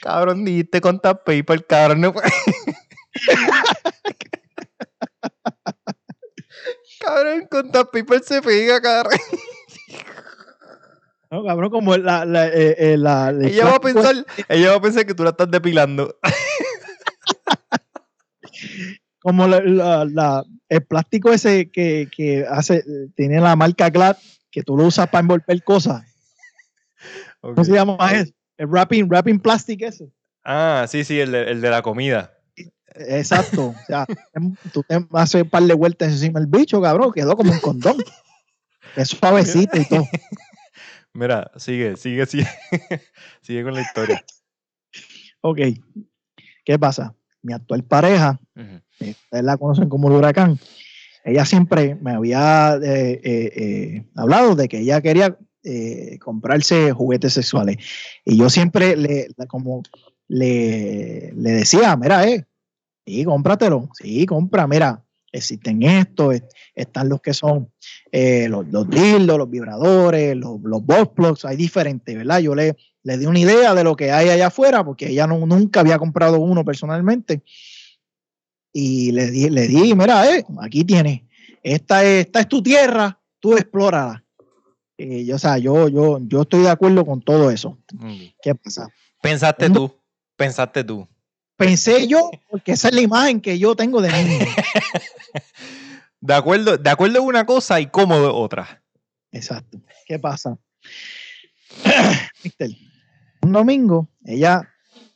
[0.00, 2.00] Cabrón, dijiste contar PayPal, cabrón.
[2.00, 2.12] No
[6.98, 9.20] cabrón, contar PayPal se pega, cabrón.
[11.30, 14.76] No, cabrón, como la, la, eh, eh, la- el Ella va a pensar, ella va
[14.78, 16.18] a pensar que tú la estás depilando.
[19.20, 22.84] Como la- la- la- el plástico ese que, que hace,
[23.14, 24.16] tiene la marca Glad,
[24.50, 26.02] que tú lo usas para envolver cosas.
[27.40, 28.32] ¿Cómo se llama eso?
[28.56, 30.12] El wrapping, wrapping plastic ese.
[30.44, 32.36] Ah, sí, sí, el de, el de la comida.
[32.94, 33.68] Exacto.
[33.68, 37.36] O sea, em- tú te haces un par de vueltas encima del bicho, cabrón, quedó
[37.36, 37.96] como un condón.
[38.96, 40.06] Es suavecito y todo.
[41.14, 42.46] Mira, sigue, sigue, sigue.
[43.40, 44.22] sigue con la historia.
[45.40, 45.58] Ok.
[46.64, 47.14] ¿Qué pasa?
[47.42, 48.40] Mi actual pareja,
[49.00, 50.58] eh, ustedes la conocen como el huracán,
[51.24, 55.36] ella siempre me había eh, eh, hablado de que ella quería
[56.20, 57.76] comprarse juguetes sexuales.
[58.24, 59.82] Y yo siempre le, como
[60.28, 62.44] le, le decía, mira, eh,
[63.06, 67.70] sí, cómpratelo, sí, compra, mira, existen estos, est- están los que son
[68.10, 72.40] eh, los, los dildos, los vibradores, los, los box plugs, hay diferentes, ¿verdad?
[72.40, 75.44] Yo le, le di una idea de lo que hay allá afuera, porque ella no-
[75.46, 77.42] nunca había comprado uno personalmente.
[78.72, 81.22] Y le di, le di mira, eh, aquí tienes,
[81.62, 84.24] esta es, esta es tu tierra, tú explórala.
[84.96, 87.78] Eh, yo, o sea, yo, yo, yo estoy de acuerdo con todo eso.
[88.42, 88.88] ¿Qué pasa?
[89.20, 89.94] Pensaste tú,
[90.36, 91.06] pensaste tú.
[91.56, 94.38] Pensé yo, porque esa es la imagen que yo tengo de mí.
[96.20, 98.80] De acuerdo, de acuerdo una cosa y cómodo otra.
[99.32, 99.80] Exacto.
[100.06, 100.56] ¿Qué pasa?
[102.44, 102.70] Mister,
[103.42, 104.62] un domingo ella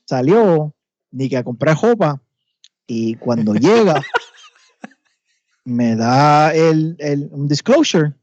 [0.05, 0.74] salió
[1.11, 2.20] ni que a comprar ropa
[2.87, 4.01] y cuando llega
[5.64, 8.14] me da el, el- un disclosure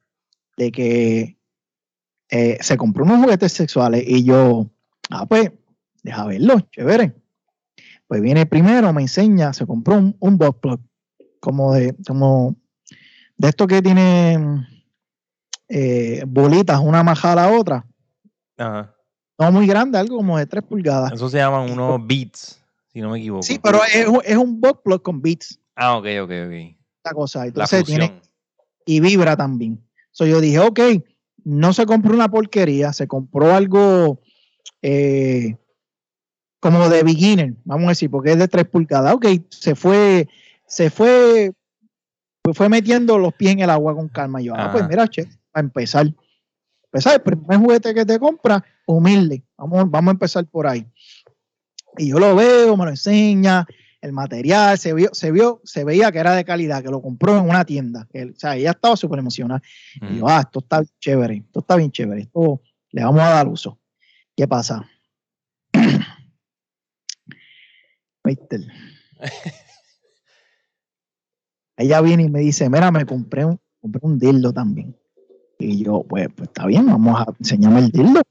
[0.57, 1.37] de que
[2.29, 4.69] eh, se compró unos juguetes sexuales y yo,
[5.09, 5.51] ah, pues,
[6.03, 7.13] deja verlo, chévere.
[8.07, 10.79] Pues viene primero, me enseña, se compró un, un butt plug,
[11.39, 12.55] como de, como
[13.37, 14.65] de esto que tiene
[15.67, 17.85] eh, bolitas, una majada a la otra.
[18.57, 18.92] Ajá.
[19.43, 21.11] No muy grande, algo como de 3 pulgadas.
[21.11, 22.61] Eso se llaman unos beats,
[22.93, 23.43] si no me equivoco.
[23.43, 26.53] Sí, pero es, un- es un plug con beats, Ah, ok, ok, ok.
[26.97, 27.39] esta cosa.
[27.39, 28.21] La Entonces tiene,
[28.85, 29.83] y vibra también.
[30.11, 30.79] So yo dije, ok,
[31.43, 34.21] no se compró una porquería, se compró algo
[34.81, 35.57] eh,
[36.61, 39.13] como de beginner, vamos a decir, porque es de 3 pulgadas.
[39.15, 40.29] Ok, se fue,
[40.67, 41.51] se fue,
[42.43, 44.39] pues fue metiendo los pies en el agua con calma.
[44.41, 44.89] Yo, ah, pues Ajá.
[44.89, 46.07] mira, che, a empezar.
[46.93, 49.43] Empezar, el primer juguete que te compra, humilde.
[49.57, 50.85] Vamos, vamos a empezar por ahí.
[51.97, 53.65] Y yo lo veo, me lo enseña,
[53.99, 57.35] el material, se vio, se vio, se veía que era de calidad, que lo compró
[57.39, 58.07] en una tienda.
[58.13, 59.59] que, o sea, ella estaba súper emocionada.
[60.07, 60.29] Y yo, Mm.
[60.29, 63.79] ah, esto está bien chévere, esto está bien chévere, esto le vamos a dar uso.
[64.35, 64.87] ¿Qué pasa?
[68.23, 68.61] Mister.
[71.75, 74.95] Ella viene y me dice, mira, me compré un, compré un dildo también.
[75.59, 78.21] Y yo, pues, pues está bien, vamos a enseñarme el dildo.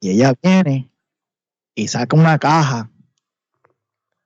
[0.00, 0.90] Y ella viene
[1.74, 2.90] y saca una caja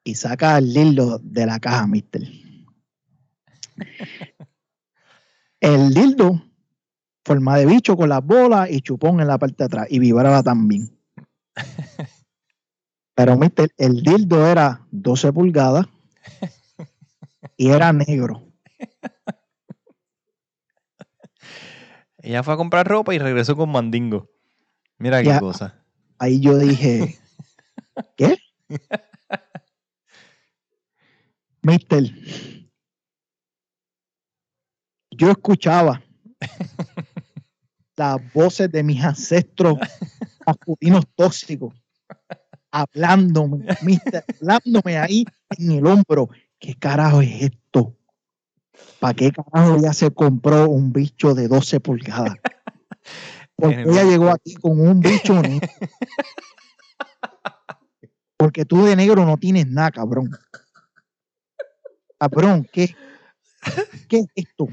[0.05, 2.23] y saca el dildo de la caja, mister.
[5.61, 6.43] El dildo,
[7.25, 10.43] forma de bicho con las bolas y chupón en la parte de atrás y vibraba
[10.43, 10.95] también.
[13.15, 15.87] Pero mister, el dildo era 12 pulgadas
[17.57, 18.43] y era negro.
[22.25, 24.31] Ella fue a comprar ropa y regresó con mandingo.
[24.97, 25.41] Mira qué Ya.
[25.41, 25.85] cosa.
[26.19, 27.19] Ahí yo dije,
[28.17, 28.39] ¿qué?
[31.61, 32.03] Mister,
[35.11, 36.03] yo escuchaba
[37.97, 39.79] las voces de mis ancestros
[40.47, 41.75] masculinos tóxicos
[42.71, 45.27] hablándome, mister, hablándome ahí
[45.59, 46.31] en el hombro.
[46.59, 47.95] ¿Qué carajo es esto?
[49.01, 52.35] ¿Para qué carajo ella se compró un bicho de 12 pulgadas?
[53.57, 55.69] Porque ella llegó aquí con un bicho negro.
[58.37, 60.31] Porque tú de negro no tienes nada, cabrón.
[62.19, 62.95] Cabrón, ¿qué?
[64.09, 64.69] ¿Qué es esto?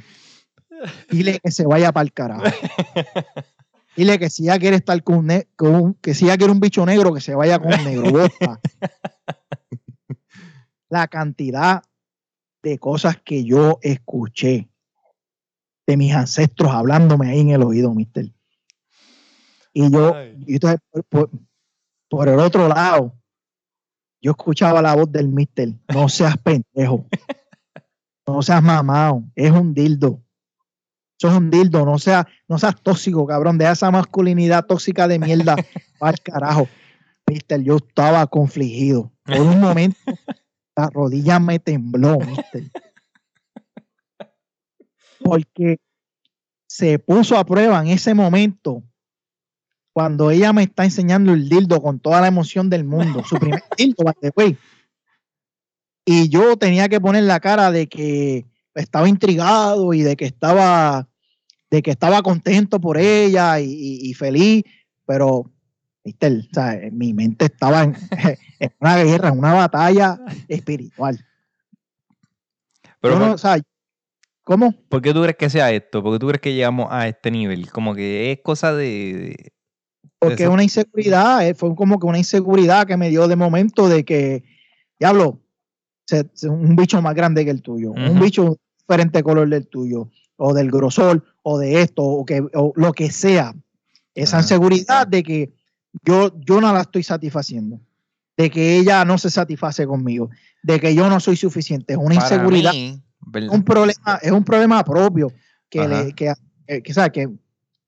[1.10, 2.44] Dile que se vaya para el carajo.
[3.96, 6.52] Dile que si ella quiere estar con un, ne- con un- que si ella quiere
[6.52, 8.10] un bicho negro, que se vaya con un negro.
[8.12, 8.60] Bota.
[10.90, 11.84] La cantidad
[12.64, 14.70] de cosas que yo escuché
[15.88, 18.32] de mis ancestros hablándome ahí en el oído, mister.
[19.74, 20.14] Y yo,
[20.48, 21.30] y entonces, por, por-
[22.10, 23.16] por el otro lado,
[24.22, 25.74] yo escuchaba la voz del mister.
[25.94, 27.06] No seas pendejo.
[28.28, 29.24] No seas mamado.
[29.36, 30.22] Es un dildo.
[31.18, 31.86] Eso es un dildo.
[31.86, 33.58] No seas, no seas tóxico, cabrón.
[33.58, 35.56] Deja esa masculinidad tóxica de mierda
[36.02, 36.68] al carajo.
[37.28, 39.12] Mister, yo estaba confligido.
[39.24, 39.98] Por un momento,
[40.76, 42.64] la rodilla me tembló, mister.
[45.24, 45.78] Porque
[46.68, 48.84] se puso a prueba en ese momento
[49.94, 53.24] cuando ella me está enseñando el dildo con toda la emoción del mundo.
[53.26, 54.06] Su primer dildo,
[54.36, 54.58] way.
[56.06, 61.08] Y yo tenía que poner la cara de que estaba intrigado y de que estaba
[61.70, 64.64] de que estaba contento por ella y, y- y feliz,
[65.06, 65.50] pero
[66.04, 67.96] mister, o sea, mi mente estaba en,
[68.60, 71.24] en una guerra, en una batalla espiritual.
[73.00, 73.58] Pero no, ¿por, o sea,
[74.44, 74.74] ¿cómo?
[74.90, 76.04] por qué tú crees que sea esto?
[76.04, 77.70] ¿Por qué tú crees que llegamos a este nivel?
[77.72, 78.86] Como que es cosa de...
[78.86, 79.54] de-
[80.20, 83.90] Porque es una inseguridad, eh, fue como que una inseguridad que me dio de momento
[83.90, 84.44] de que,
[85.00, 85.40] diablo,
[86.44, 90.70] un bicho más grande que el tuyo, un bicho diferente color del tuyo, o del
[90.70, 93.54] grosor, o de esto, o, que, o lo que sea.
[94.14, 94.44] Esa Ajá.
[94.44, 95.54] inseguridad de que
[96.04, 97.80] yo, yo no la estoy satisfaciendo,
[98.38, 100.30] de que ella no se satisface conmigo,
[100.64, 101.94] de que yo no soy suficiente.
[101.94, 102.74] Es una para inseguridad,
[103.50, 105.32] un problema, es un problema propio
[105.70, 106.34] que, le, que,
[106.68, 107.30] eh, que, que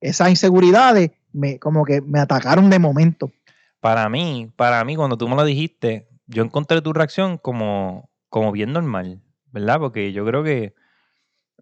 [0.02, 3.32] esas inseguridades me, como que me atacaron de momento.
[3.80, 8.52] Para mí, para mí, cuando tú me lo dijiste, yo encontré tu reacción como, como
[8.52, 9.80] bien normal, ¿verdad?
[9.80, 10.74] Porque yo creo que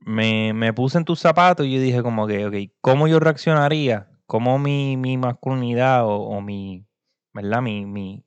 [0.02, 4.11] me, me puse en tus zapatos y yo dije como que, ok, ¿cómo yo reaccionaría?
[4.32, 6.88] ¿Cómo mi, mi masculinidad o, o mi,
[7.34, 7.62] ¿verdad?
[7.62, 8.24] Mi, mi,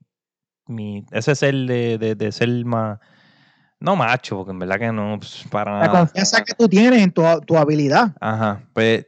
[0.67, 2.99] mi, ese ser de, de, de ser más,
[3.81, 6.01] no macho, porque en verdad que no, pues, para La nada.
[6.01, 8.15] confianza que tú tienes en tu, tu habilidad.
[8.21, 9.07] Ajá, pues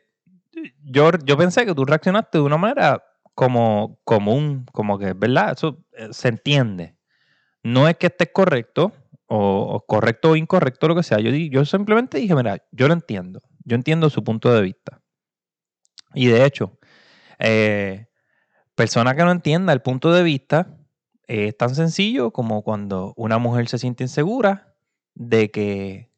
[0.84, 5.52] yo, yo pensé que tú reaccionaste de una manera como común, como que, ¿verdad?
[5.52, 6.96] Eso eh, se entiende.
[7.62, 8.94] No es que estés correcto
[9.26, 11.20] o, o correcto o incorrecto, lo que sea.
[11.20, 13.42] Yo, yo simplemente dije, mira, yo lo entiendo.
[13.66, 15.02] Yo entiendo su punto de vista.
[16.14, 16.78] Y de hecho,
[17.38, 18.06] eh,
[18.74, 20.76] persona que no entienda el punto de vista
[21.26, 24.74] eh, es tan sencillo como cuando una mujer se siente insegura
[25.14, 26.10] de que,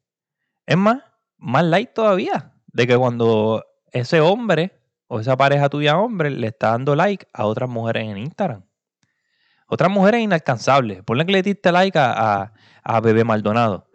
[0.66, 1.02] es más,
[1.36, 6.70] más light todavía, de que cuando ese hombre o esa pareja tuya hombre le está
[6.70, 8.64] dando like a otras mujeres en Instagram.
[9.66, 11.02] Otras mujeres inalcanzables.
[11.02, 12.52] Ponle que le diste like a,
[12.82, 13.86] a, Bebé Maldonado.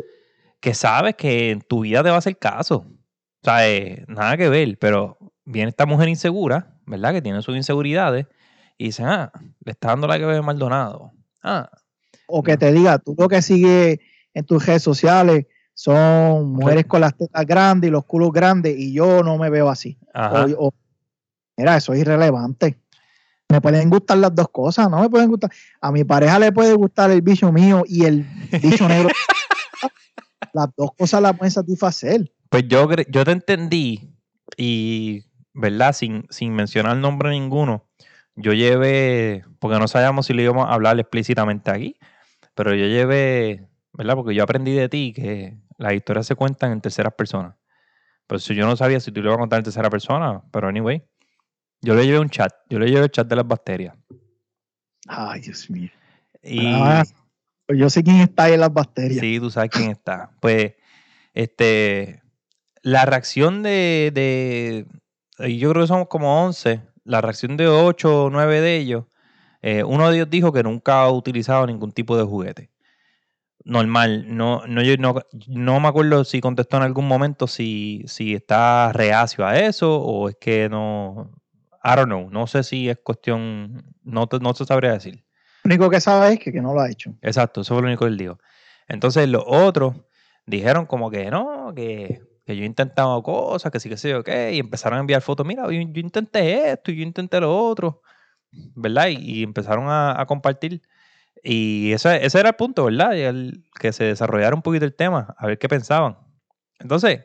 [0.59, 2.85] Que sabes que en tu vida te va a hacer caso.
[2.85, 4.77] O sea, eh, nada que ver.
[4.77, 7.13] Pero viene esta mujer insegura, ¿verdad?
[7.13, 8.25] Que tiene sus inseguridades.
[8.77, 9.31] Y dice, ah,
[9.63, 11.11] le está dando like a Bebé Maldonado.
[11.43, 11.69] Ah,
[12.27, 12.57] O que No.
[12.59, 13.99] te diga, tú lo que sigues
[14.33, 18.93] en tus redes sociales son mujeres con las tetas grandes y los culos grandes y
[18.93, 19.97] yo no me veo así.
[20.13, 20.73] O, o-
[21.57, 22.79] mira, eso es irrelevante.
[23.49, 25.51] Me pueden gustar las dos cosas, no me pueden gustar.
[25.81, 28.25] A mi pareja le puede gustar el bicho mío y el
[28.61, 29.09] bicho negro.
[30.53, 32.31] las dos cosas las pueden satisfacer.
[32.49, 34.09] Pues yo, yo te entendí
[34.57, 35.23] y,
[35.53, 35.93] ¿verdad?
[35.93, 37.87] Sin, sin mencionar nombre ninguno,
[38.35, 41.97] yo llevé, porque no sabíamos si le íbamos a hablar explícitamente aquí,
[42.55, 44.15] pero yo llevé, ¿verdad?
[44.15, 47.55] Porque yo aprendí de ti que las historias se cuentan en terceras personas.
[48.27, 50.67] Pero si yo no sabía si tú le ibas a contar en tercera persona, pero
[50.67, 51.03] anyway,
[51.81, 53.95] yo le llevé un chat, yo le llevé el chat de las bacterias.
[55.07, 55.89] Ay, Dios mío.
[56.41, 57.03] Y Ah,
[57.65, 59.19] Pues yo sé quién está ahí en las bacterias.
[59.19, 60.31] Sí, tú sabes quién está.
[60.39, 60.73] Pues,
[61.33, 62.21] este,
[62.81, 64.85] la reacción de, de,
[65.39, 69.05] y yo creo que somos como 11, la reacción de 8 o 9 de ellos,
[69.61, 72.69] eh, uno de ellos dijo que nunca ha utilizado ningún tipo de juguete.
[73.65, 75.15] Normal, no, no, yo no,
[75.47, 80.27] no me acuerdo si contestó en algún momento si, si está reacio a eso o
[80.27, 81.31] es que no,
[81.81, 85.23] I don't know, no sé si es cuestión, no, te, no se sabría decir.
[85.63, 87.15] Lo único que sabe es que, que no lo ha hecho.
[87.21, 88.37] Exacto, eso fue lo único que él dijo.
[88.89, 89.95] Entonces los otros
[90.45, 94.27] dijeron como que no, que, que yo he intentado cosas, que sí, que sí, ok,
[94.51, 98.01] y empezaron a enviar fotos, mira, yo, yo intenté esto y yo intenté lo otro,
[98.75, 99.07] ¿verdad?
[99.09, 100.81] Y, y empezaron a, a compartir.
[101.43, 103.17] Y ese, ese era el punto, ¿verdad?
[103.17, 106.17] El- que se desarrollara un poquito el tema, a ver qué pensaban.
[106.79, 107.21] Entonces,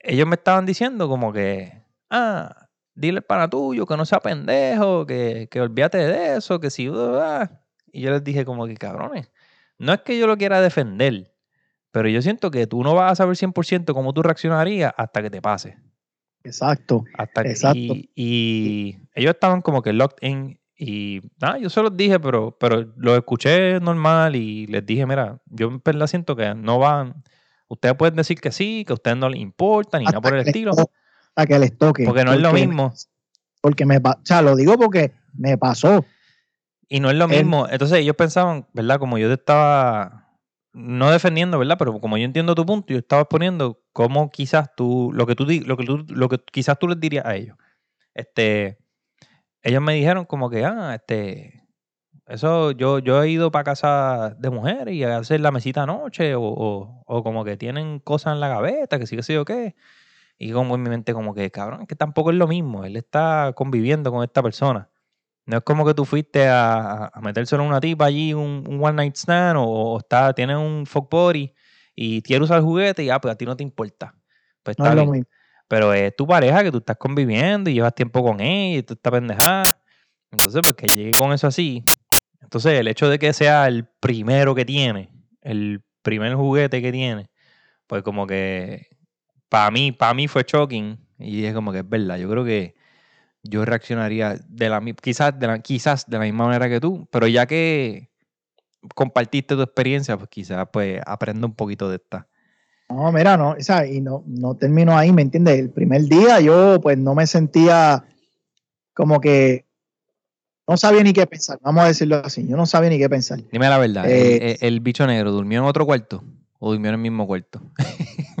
[0.00, 5.48] ellos me estaban diciendo como que, ah, dile para tuyo, que no sea pendejo, que,
[5.50, 6.88] que olvídate de eso, que si...
[6.94, 7.50] ah".
[7.92, 9.30] Y yo les dije como que, cabrones,
[9.78, 11.32] no es que yo lo quiera defender,
[11.98, 15.30] pero yo siento que tú no vas a saber 100% cómo tú reaccionarías hasta que
[15.30, 15.76] te pase.
[16.44, 17.02] Exacto.
[17.16, 17.76] Hasta que- Exacto.
[17.76, 20.60] Y, y ellos estaban como que locked in.
[20.76, 25.42] Y nada, yo se los dije, pero, pero los escuché normal y les dije, mira,
[25.46, 27.24] yo en verdad siento que no van.
[27.66, 30.46] Ustedes pueden decir que sí, que a ustedes no les importa, ni nada por el
[30.46, 30.70] estilo.
[30.76, 30.88] to-
[31.34, 32.04] Hasta que les toque.
[32.04, 32.94] Porque no es lo mismo.
[33.60, 36.04] Porque me o sea, lo digo porque me pasó.
[36.88, 37.66] Y no es lo mismo.
[37.68, 39.00] Entonces ellos pensaban, ¿verdad?
[39.00, 40.27] Como yo te estaba
[40.78, 41.76] no defendiendo, ¿verdad?
[41.78, 45.44] Pero como yo entiendo tu punto, yo estaba exponiendo cómo quizás tú, lo que tú,
[45.44, 47.56] lo que tú, lo que quizás tú les dirías a ellos.
[48.14, 48.78] Este,
[49.62, 51.64] ellos me dijeron como que, ah, este,
[52.26, 56.34] eso, yo, yo he ido para casa de mujeres y a hacer la mesita anoche,
[56.36, 59.44] o, o, o como que tienen cosas en la gaveta, que sí que sí o
[59.44, 59.74] qué.
[60.38, 62.84] Y como en mi mente, como que, cabrón, que tampoco es lo mismo.
[62.84, 64.90] Él está conviviendo con esta persona.
[65.48, 68.84] No es como que tú fuiste a, a metérselo a una tipa allí, un, un
[68.84, 71.54] one night stand, o, o está, tienes un fuck body
[71.96, 74.14] y quiere usar el juguete y ah, pues a ti no te importa.
[74.62, 75.26] Pues No está es lo bien.
[75.66, 78.92] Pero es tu pareja que tú estás conviviendo y llevas tiempo con ella y tú
[78.92, 79.62] estás pendejada.
[80.30, 81.82] Entonces, pues que llegue con eso así.
[82.42, 87.30] Entonces, el hecho de que sea el primero que tiene, el primer juguete que tiene,
[87.86, 88.88] pues como que
[89.48, 90.98] para mí, para mí fue shocking.
[91.18, 92.18] Y es como que es verdad.
[92.18, 92.74] Yo creo que
[93.42, 97.26] yo reaccionaría de la quizás de la, quizás de la misma manera que tú, pero
[97.26, 98.08] ya que
[98.94, 102.26] compartiste tu experiencia, pues quizás pues aprendo un poquito de esta.
[102.90, 105.58] No, mira, no, o sea, y no, no termino ahí, ¿me entiendes?
[105.58, 108.04] El primer día yo pues no me sentía
[108.94, 109.66] como que
[110.66, 113.40] no sabía ni qué pensar, vamos a decirlo así, yo no sabía ni qué pensar.
[113.52, 116.24] Dime la verdad, ¿el- Eh, el, el bicho negro durmió en otro cuarto
[116.58, 117.60] o durmió en el mismo cuarto?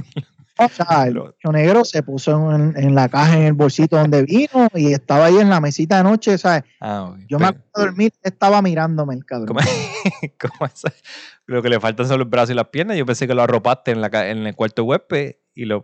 [0.58, 4.24] O sea, el bicho negro se puso en, en la caja, en el bolsito donde
[4.24, 6.64] vino y estaba ahí en la mesita de noche, ¿sabes?
[6.80, 7.14] Ah.
[7.28, 9.48] Yo me acuerdo de dormir, estaba mirándome el cabrón.
[9.48, 9.60] ¿Cómo,
[10.40, 10.82] cómo es?
[11.46, 12.96] Lo que le faltan son los brazos y las piernas.
[12.96, 15.82] Yo pensé que lo arropaste en, la, en el cuarto huésped y lo...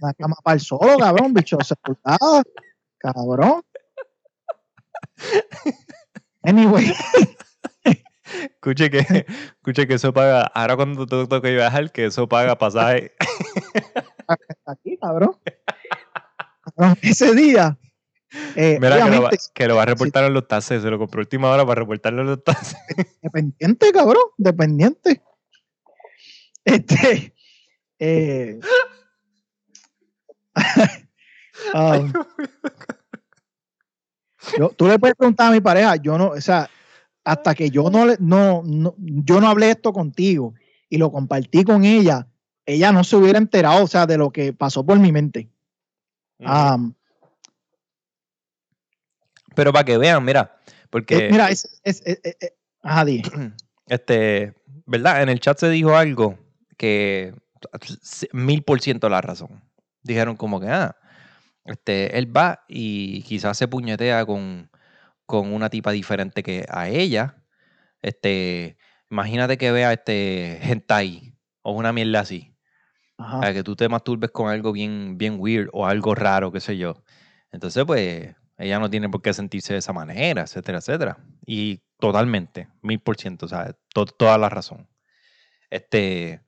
[0.00, 2.42] Una cama para el solo, cabrón, bicho sepultado,
[2.98, 3.62] cabrón.
[6.44, 6.92] Anyway,
[8.62, 8.98] escuche, que,
[9.56, 10.42] escuche que eso paga...
[10.54, 13.12] Ahora cuando te toque viajar, que eso paga pasaje.
[14.66, 15.36] aquí, cabrón.
[17.02, 17.76] Ese día,
[18.56, 20.82] eh, Mira, que lo, va, obviamente, que lo va a reportar en los taxes.
[20.82, 22.76] Se lo compró última hora para reportarlo en los taxes.
[23.22, 25.20] dependiente, cabrón, dependiente.
[26.64, 27.34] Este,
[27.98, 28.60] eh,
[31.74, 32.00] ah,
[34.56, 36.70] yo- tú le puedes preguntar a mi pareja, yo no, o sea,
[37.24, 40.54] hasta que yo no, no, no, yo no hablé esto contigo
[40.88, 42.26] y lo compartí con ella,
[42.66, 45.48] ella no se hubiera enterado, o sea, de lo que pasó por mi mente.
[49.54, 50.56] Pero para que vean, mira,
[50.90, 51.26] porque...
[51.26, 52.52] eh, mira, es, es, es- es- es-
[52.82, 53.22] ajá, di.
[53.86, 54.54] este,
[54.86, 55.22] ¿verdad?
[55.22, 56.38] En el chat se dijo algo
[56.76, 57.34] que
[58.32, 59.62] mil por ciento la razón.
[60.02, 60.96] Dijeron como que, ah,
[61.64, 64.68] este, él va y quizás se puñetea con,
[65.32, 67.42] con una tipa diferente que a ella.
[68.02, 68.76] Este,
[69.10, 72.54] imagínate que vea este hentai o una mierda así.
[73.16, 73.40] Ajá.
[73.40, 76.76] Sea, que tú te masturbes con algo bien, bien weird o algo raro, qué sé
[76.76, 77.02] yo.
[77.50, 81.16] Entonces, pues, ella no tiene por qué sentirse de esa manera, etcétera, etcétera.
[81.46, 84.86] Y totalmente, mil por ciento, o sea, to- toda la razón.
[85.70, 86.42] Este,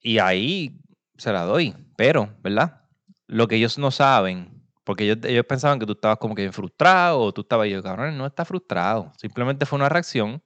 [0.00, 0.80] y ahí
[1.18, 2.84] se la doy, pero, ¿verdad?
[3.26, 4.57] Lo que ellos no saben,
[4.88, 7.72] porque ellos, ellos pensaban que tú estabas como que bien frustrado, o tú estabas, y
[7.72, 10.42] yo, cabrón, no está frustrado, simplemente fue una reacción.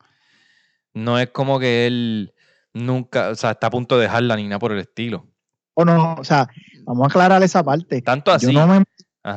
[0.94, 2.34] No es como que él
[2.74, 5.28] nunca, o sea, está a punto de dejarla ni nada por el estilo.
[5.74, 6.48] O no, o sea,
[6.82, 8.02] vamos a aclarar esa parte.
[8.02, 8.46] Tanto así.
[8.46, 8.82] Yo no me.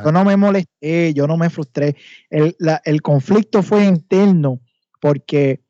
[0.03, 1.95] Yo no me molesté, yo no me frustré.
[2.31, 4.59] El, la- el conflicto fue interno
[4.99, 5.61] porque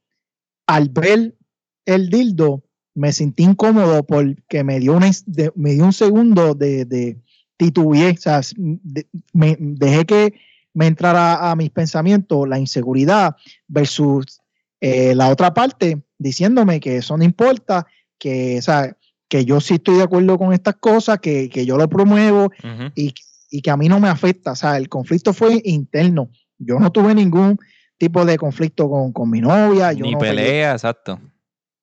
[0.66, 1.36] al ver
[1.86, 2.64] el dildo
[2.94, 7.22] me sentí incómodo porque me dio, una, de- me dio un segundo de, de
[7.58, 10.34] titubeé, o sea, s- de- me, dejé que
[10.74, 13.36] me entrara a mis pensamientos la inseguridad
[13.68, 14.42] versus
[14.82, 17.88] eh, la otra parte diciéndome que eso no importa,
[18.18, 18.96] que, o sea,
[19.28, 22.52] que yo sí estoy de acuerdo con estas cosas, que, que yo lo promuevo,
[22.96, 23.14] y,
[23.50, 24.52] y que a mí no me afecta.
[24.52, 26.30] O sea, el conflicto fue interno.
[26.58, 27.58] Yo no tuve ningún
[27.98, 29.94] tipo de conflicto con, con mi novia.
[29.94, 30.46] Yo Ni no peleé.
[30.46, 31.20] pelea, exacto.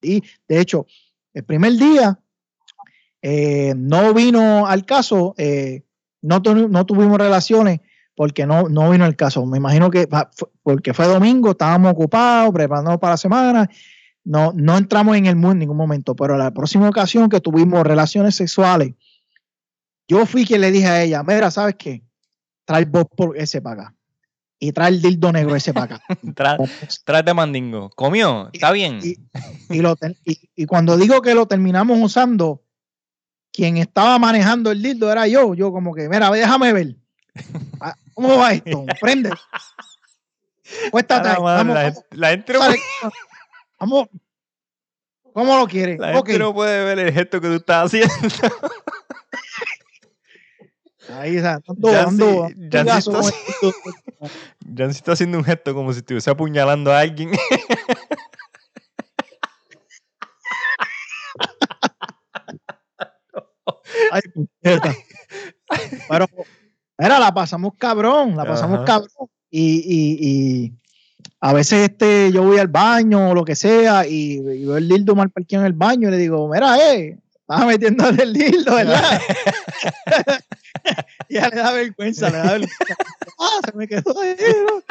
[0.03, 0.87] Y de hecho,
[1.35, 2.19] el primer día
[3.23, 5.85] eh, no vino al caso, eh,
[6.21, 7.81] no, tu- no tuvimos relaciones
[8.15, 9.47] porque no, no vino el caso.
[9.47, 10.09] Me imagino que
[10.63, 13.71] porque fue domingo, estábamos ocupados, preparándonos para la semana.
[14.25, 17.83] No, no entramos en el mundo en ningún momento, pero la próxima ocasión que tuvimos
[17.85, 18.95] relaciones sexuales,
[20.09, 22.03] yo fui quien le dije a ella, mira, ¿sabes qué?
[22.65, 23.95] Trae el vos por ese para acá.
[24.59, 26.05] Y trae el dildo negro ese para acá.
[26.23, 26.57] Tra-
[27.05, 27.91] Tráete mandingo.
[27.91, 28.49] ¿Comió?
[28.53, 29.01] ¿Está bien?
[29.03, 29.17] Y,
[29.71, 32.63] y lo ten- y- y cuando digo que lo terminamos usando,
[33.53, 35.53] quien estaba manejando el dildo era yo.
[35.55, 36.97] Yo como que, mira, déjame ver.
[37.81, 38.85] Ah, ¿Cómo va esto?
[39.01, 39.31] Prende.
[40.91, 41.29] Cuéntate.
[41.29, 42.79] A la Vamos, la, vamos, gente- la gente no sale.
[43.01, 43.13] puede-
[43.81, 44.09] Vamos.
[45.35, 45.99] ¿Cómo lo quieres?
[45.99, 46.27] la Ok.
[46.29, 48.13] gente no puede ver el gesto que tú estás haciendo.
[51.19, 51.61] Ahí está.
[51.67, 52.49] Dildo.
[54.77, 57.33] Jancy está haciendo un gesto como si estuviese apuñalando a alguien.
[64.11, 64.21] Ay.
[66.09, 66.27] Pero,
[66.99, 68.85] mira, la pasamos cabrón, la pasamos Ajá.
[68.85, 69.29] cabrón.
[69.51, 70.73] Y, y, y
[71.41, 74.89] a veces este, yo voy al baño o lo que sea y, y veo el
[74.89, 78.75] dildo mal parqueado en el baño y le digo, mira, eh, estás metiendo el dildo,
[78.75, 79.21] ¿verdad?
[81.29, 82.97] y ya le da vergüenza, le da vergüenza.
[83.39, 84.37] Ah, se me quedó ahí,
[84.67, 84.83] ¿no?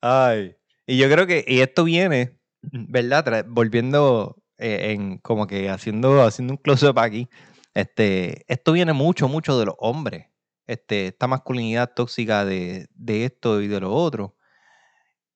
[0.00, 0.56] Ay.
[0.86, 3.24] Y yo creo que, y esto viene, ¿verdad?
[3.24, 7.28] Tra- Volviendo eh, en como que haciendo, haciendo un close-up aquí.
[7.74, 10.28] Este, esto viene mucho, mucho de los hombres.
[10.66, 14.36] Este, esta masculinidad tóxica de, de esto y de lo otro.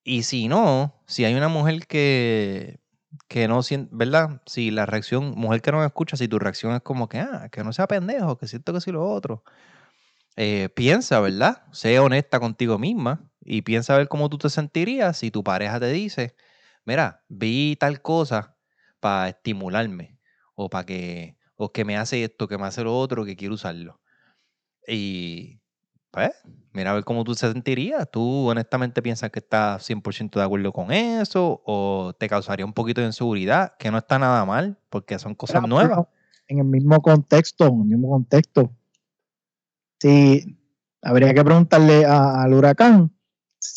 [0.03, 2.79] Y si no, si hay una mujer que,
[3.27, 4.41] que no siente, ¿verdad?
[4.47, 7.49] Si la reacción, mujer que no me escucha, si tu reacción es como que, ah,
[7.51, 9.43] que no sea pendejo, que siento que sí lo otro.
[10.37, 11.63] eh, piensa, ¿verdad?
[11.71, 15.79] Sé honesta contigo misma y piensa a ver cómo tú te sentirías si tu pareja
[15.79, 16.35] te dice,
[16.85, 18.57] mira, vi tal cosa
[19.01, 20.17] para estimularme
[20.55, 23.55] o para que, o que me hace esto, que me hace lo otro, que quiero
[23.55, 23.99] usarlo.
[24.87, 25.59] Y
[26.11, 26.31] pues,
[26.73, 28.09] mira a ver cómo tú te sentirías.
[28.09, 33.01] ¿Tú honestamente piensas que estás 100% de acuerdo con eso o te causaría un poquito
[33.01, 33.73] de inseguridad?
[33.77, 35.89] Que no está nada mal porque son cosas Mira, nuevas.
[35.89, 36.09] pero
[36.47, 38.71] En el mismo contexto, en el mismo contexto.
[39.99, 40.57] Sí,
[41.01, 43.11] habría que preguntarle a- al huracán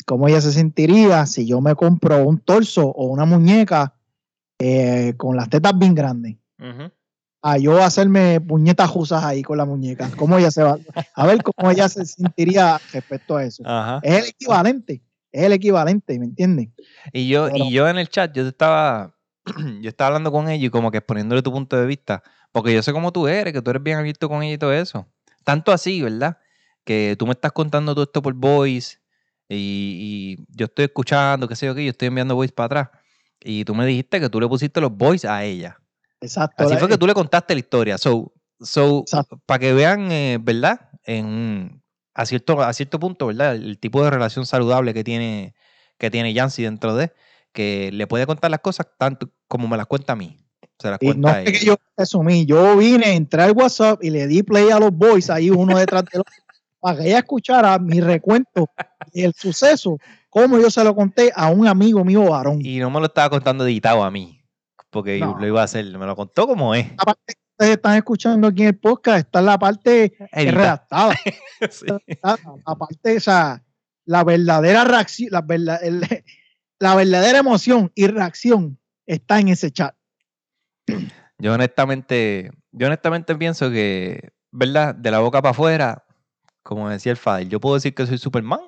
[0.07, 3.94] cómo ella se sentiría si yo me compro un torso o una muñeca
[4.67, 6.37] eh, con las tetas bien grandes.
[6.59, 6.91] Ujú.
[7.43, 10.11] A yo hacerme puñetas jusas ahí con la muñeca.
[10.17, 10.79] ¿Cómo ella se va?
[11.15, 13.63] A ver cómo ella se sentiría respecto a eso.
[13.67, 14.01] Ajá.
[14.03, 16.69] Es el equivalente, es el equivalente, ¿me entiendes?
[17.13, 19.15] Y yo, Pero- y yo en el chat, yo te estaba,
[19.83, 22.83] yo estaba hablando con ella y como que exponiéndole tu punto de vista, porque yo
[22.83, 25.07] sé cómo tú eres, que tú eres bien abierto con ella y todo eso.
[25.45, 26.39] Tanto así, ¿verdad?
[26.85, 28.97] Que tú me estás contando todo esto por voice
[29.51, 32.89] y, y yo estoy escuchando, qué sé yo qué, yo estoy enviando voice para atrás.
[33.47, 35.79] Y tú me dijiste que tú le pusiste los voice a ella.
[36.21, 36.65] Exacto.
[36.65, 37.99] Así fue que tú le contaste la historia.
[37.99, 39.05] So, so
[39.45, 40.89] para que vean, eh, ¿verdad?
[41.05, 41.83] En,
[42.15, 43.55] a, cierto, a cierto punto, ¿verdad?
[43.55, 45.55] El, tipo de relación saludable que tiene,
[45.99, 47.13] que tiene Yancy dentro de,
[47.53, 50.39] que le puede contar las cosas tanto como me las cuenta a mí.
[50.79, 54.09] Se las Y cuenta no es que yo asumí, yo vine, entré al WhatsApp y
[54.09, 56.44] le di play a los boys ahí uno detrás del otro
[56.85, 58.69] para que ella escuchara mi recuento
[59.15, 59.97] del suceso,
[60.29, 62.59] como yo se lo conté a un amigo mío varón.
[62.63, 64.45] Y no me lo estaba contando editado a mí,
[64.91, 65.87] porque yo lo iba a hacer.
[65.99, 66.91] Me lo contó como es.
[66.91, 71.15] La parte que ustedes están escuchando aquí en el podcast está en la parte redactada,
[71.71, 71.87] Sí.
[72.23, 73.65] la parte, o sea,
[74.05, 76.03] la verdadera reacción, la, verda- el-
[76.81, 79.95] la verdadera emoción y reacción está en ese chat.
[81.39, 84.95] Yo honestamente, yo honestamente pienso que, ¿verdad?
[84.95, 86.05] De la boca para afuera,
[86.65, 88.61] como decía el Fadil, yo puedo decir que soy Superman,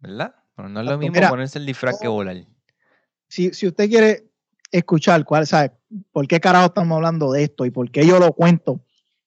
[0.00, 0.34] ¿verdad?
[0.56, 2.36] Pero no es lo mismo Mira, ponerse el disfraz que volar.
[3.28, 4.28] si, si usted quiere
[4.72, 5.72] escuchar cuál, sabe,
[6.10, 8.80] por qué carajo estamos hablando de esto y por qué yo lo cuento,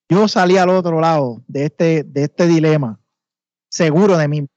[0.09, 2.99] yo salí al otro lado de este, de este dilema,
[3.69, 4.47] seguro de mí.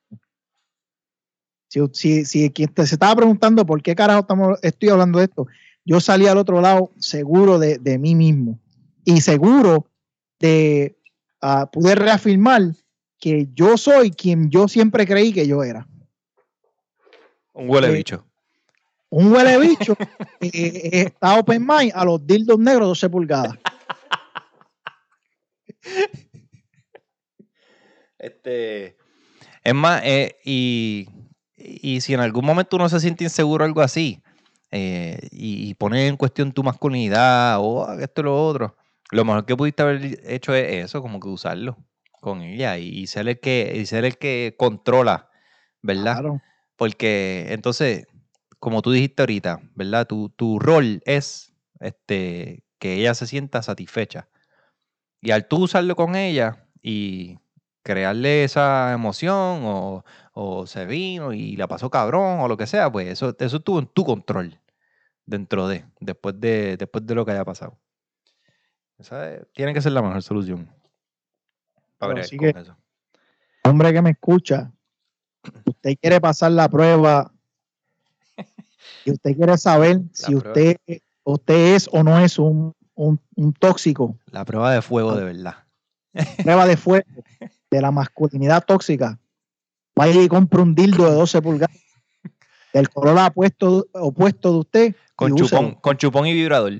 [1.68, 5.26] Si, si, si quien te- se estaba preguntando por qué carajo estamos, estoy hablando de
[5.26, 5.46] esto,
[5.84, 8.58] yo salí al otro lado seguro de, de mí mismo
[9.04, 9.90] y seguro
[10.40, 10.96] de
[11.46, 12.62] ah, poder reafirmar
[13.20, 15.86] que yo soy quien yo siempre creí que yo era.
[17.52, 18.24] Un huele Eh, bicho.
[19.10, 20.06] un huele bicho que
[20.40, 23.54] eh, está open mind a los dildos negros 12 pulgadas.
[28.18, 28.96] Este,
[29.62, 31.08] es más, eh, y,
[31.56, 34.22] y si en algún momento uno se siente inseguro o algo así,
[34.70, 38.76] eh, y, y pone en cuestión tu masculinidad o esto y lo otro,
[39.14, 41.78] lo mejor que pudiste haber hecho es eso, como que usarlo
[42.20, 45.30] con ella y, y ser el que, y ser el que controla,
[45.82, 46.20] ¿verdad?
[46.20, 46.42] Claro.
[46.76, 48.06] Porque entonces,
[48.58, 50.06] como tú dijiste ahorita, ¿verdad?
[50.06, 54.28] Tu, tu rol es este, que ella se sienta satisfecha.
[55.20, 57.38] Y al tú usarlo con ella y
[57.82, 62.90] crearle esa emoción o, o se vino y la pasó cabrón o lo que sea,
[62.90, 64.60] pues eso, eso estuvo en tu control
[65.26, 67.78] dentro de, después de, después de lo que haya pasado.
[68.98, 70.68] Esa es- tiene que ser la mejor solución.
[71.98, 72.76] Para así con que- eso.
[73.64, 74.70] Hombre que me escucha,
[75.64, 77.32] usted quiere pasar la prueba
[79.04, 80.48] y usted quiere saber si prueba.
[80.50, 80.76] usted
[81.24, 84.18] usted es o no es un, un- un tóxico.
[84.30, 85.54] La prueba de fuego de verdad.
[86.42, 87.06] Prueba de fuego
[87.70, 89.18] de la masculinidad tóxica.
[89.96, 91.76] Vaya y compre un dildo de 12 pulgadas
[92.72, 94.94] del color opuesto, opuesto de usted.
[95.16, 95.48] Con úselo.
[95.48, 96.72] chupón, con chupón y vibrador.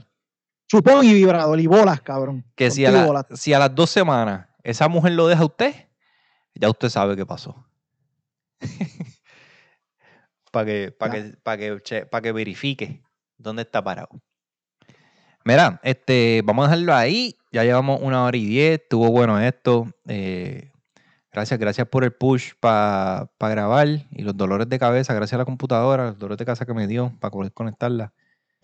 [0.79, 2.45] Chupón y vibrador y bolas, cabrón.
[2.57, 5.75] Que si a, la- si a las dos semanas esa mujer lo deja a usted,
[6.55, 7.67] ya usted sabe qué pasó.
[10.53, 13.03] Para que, pa' que, pa' que, che- pa' que verifique
[13.37, 14.09] dónde está parado.
[15.45, 17.37] Mira, este, vamos a dejarlo ahí.
[17.53, 18.81] Ya llevamos una hora y diez.
[18.81, 19.87] Estuvo bueno esto.
[20.09, 20.71] Eh,
[21.33, 25.13] gracias, gracias por el push para grabar y los dolores de cabeza.
[25.13, 28.13] Gracias a la computadora, los dolores de cabeza que me dio para poder conectarla.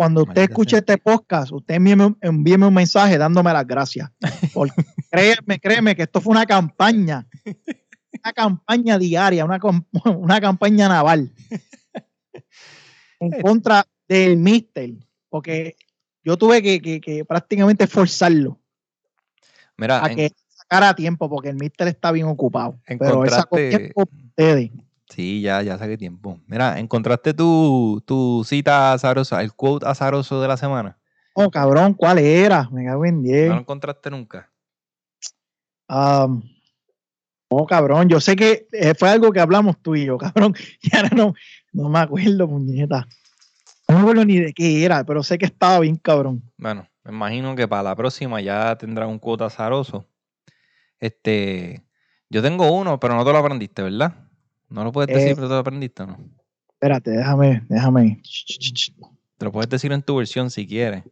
[0.00, 0.78] Cuando usted Maldita escuche sea.
[0.78, 4.10] este podcast, usted envíeme, envíeme un mensaje dándome las gracias.
[4.54, 4.72] Porque
[5.10, 7.28] créeme, créeme que esto fue una campaña.
[8.24, 9.60] Una campaña diaria, una,
[10.16, 11.30] una campaña naval.
[13.18, 14.90] En contra del Mister.
[15.28, 15.76] Porque
[16.24, 18.58] yo tuve que, que- que prácticamente forzarlo
[19.76, 22.80] Mira, a en- que sacara tiempo, porque el Mister está bien ocupado.
[22.86, 24.70] Pero él sacó Encontraste- tiempo ustedes.
[25.10, 26.38] Sí, ya, ya saqué tiempo.
[26.46, 30.96] Mira, encontraste tu, tu cita azarosa, el quote azaroso de la semana.
[31.34, 32.68] Oh, cabrón, ¿cuál era?
[32.70, 33.48] Me cago en 10.
[33.48, 34.50] No lo encontraste nunca.
[35.88, 36.42] Am,
[37.48, 40.54] oh, cabrón, yo sé que eh, fue algo que hablamos tú y yo, cabrón.
[40.80, 41.34] Y ahora no,
[41.72, 43.08] no me acuerdo, puñeta.
[43.88, 46.40] No me acuerdo ni de qué era, pero sé que estaba bien, cabrón.
[46.56, 50.06] Bueno, me imagino que para la próxima ya tendrá un quote azaroso.
[51.00, 51.82] Este,
[52.28, 54.29] yo tengo uno, pero no te lo aprendiste, ¿verdad?
[54.70, 55.34] No lo puedes decir, Eh.
[55.34, 56.18] pero te lo aprendiste, ¿o ¿no?
[56.72, 58.22] Espérate, déjame, déjame.
[59.36, 61.04] Te lo puedes decir en tu versión si quieres.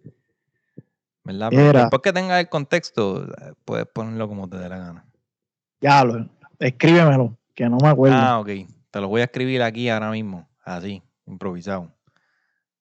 [1.24, 1.48] ¿Verdad?
[1.50, 1.80] Pero Era.
[1.80, 5.04] después que tengas el contexto, eh, puedes ponerlo como te dé la gana.
[5.80, 6.26] Ya, lo,
[6.58, 8.16] escríbemelo, que no me acuerdo.
[8.16, 8.48] Ah, ok.
[8.90, 11.92] Te lo voy a escribir aquí ahora mismo, así, improvisado.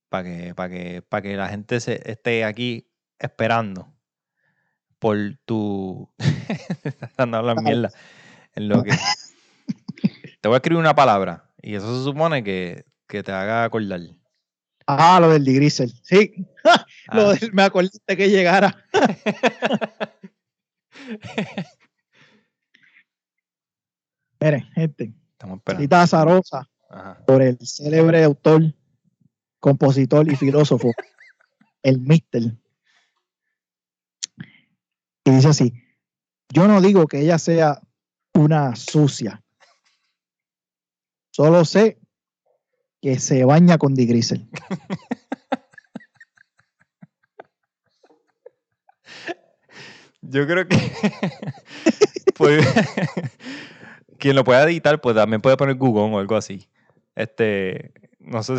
[0.07, 2.87] Para que, para que, para que la gente se esté aquí
[3.19, 3.93] esperando
[4.99, 6.09] por tu.
[7.01, 7.91] Estando hablando mierda.
[8.55, 8.91] En lo que.
[10.41, 11.49] Te voy a escribir una palabra.
[11.61, 14.01] Y eso se supone que, que te haga acordar.
[14.85, 15.91] Ah, lo del Digrisel.
[16.03, 16.45] Sí,
[17.14, 18.85] lo Ah, del- me acordaste que llegara.
[24.39, 25.84] Miren, gente, estamos esperando.
[25.84, 27.23] cita azarosa Ajá.
[27.26, 28.61] por el célebre autor,
[29.59, 30.91] compositor y filósofo,
[31.84, 32.43] el Mister.
[35.26, 35.73] Y dice así,
[36.49, 37.81] yo no digo que ella sea
[38.34, 39.43] una sucia,
[41.38, 41.99] solo sé
[42.99, 44.49] que se baña con digrisel.
[50.23, 50.77] Yo creo que.
[52.35, 52.65] pues,
[54.18, 56.68] quien lo pueda editar, pues también puede poner Google o algo así.
[57.15, 57.93] Este.
[58.18, 58.55] No sé,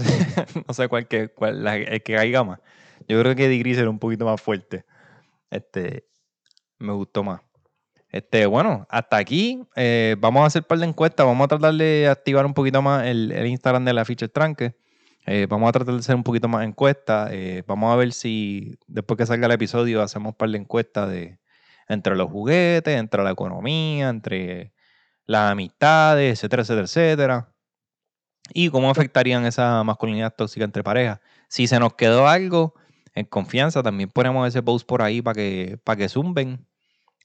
[0.68, 2.60] no sé cuál que, cuál, el que caiga más.
[3.08, 4.84] Yo creo que Eddie Gris era un poquito más fuerte.
[5.50, 6.06] Este.
[6.78, 7.40] Me gustó más.
[8.10, 9.62] Este, bueno, hasta aquí.
[9.76, 11.26] eh, vamos a hacer un par de encuestas.
[11.26, 14.76] Vamos a tratar de activar un poquito más el, Instagram de la Feature Tranque.
[15.26, 17.30] Eh, vamos a tratar de hacer un poquito más encuestas.
[17.32, 21.10] eh, vamos a ver si después que salga el episodio hacemos un par de encuestas
[21.10, 21.38] de
[21.88, 24.72] entre los juguetes, entre la economía, entre
[25.26, 27.54] las amistades, etcétera, etcétera, etcétera.
[28.54, 31.20] Y cómo afectarían esa masculinidad tóxica entre parejas.
[31.48, 32.74] Si se nos quedó algo
[33.14, 36.67] en confianza, también ponemos ese post por ahí para que, para que zumben.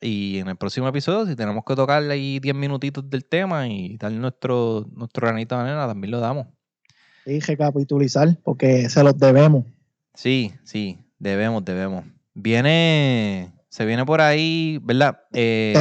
[0.01, 3.97] Y en el próximo episodio, si tenemos que tocarle ahí 10 minutitos del tema y
[3.97, 6.47] dar nuestro, nuestro granito de arena, también lo damos.
[7.25, 9.65] Y recapitulizar, porque se los debemos.
[10.13, 12.05] Sí, sí, debemos, debemos.
[12.33, 15.21] Viene, se viene por ahí, ¿verdad?
[15.31, 15.73] Eh,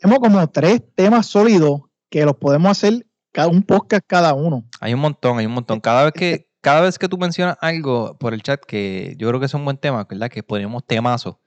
[0.00, 4.64] Tenemos como tres temas sólidos que los podemos hacer cada un podcast cada uno.
[4.80, 5.80] hay un montón, hay un montón.
[5.80, 9.40] Cada vez que, cada vez que tú mencionas algo por el chat que yo creo
[9.40, 10.30] que es un buen tema, ¿verdad?
[10.30, 11.40] Que ponemos temazo.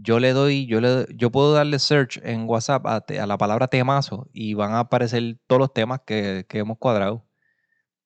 [0.00, 3.36] Yo le doy, yo le yo puedo darle search en WhatsApp a, te- a la
[3.38, 7.24] palabra temazo y van a aparecer todos los temas que, que hemos cuadrado.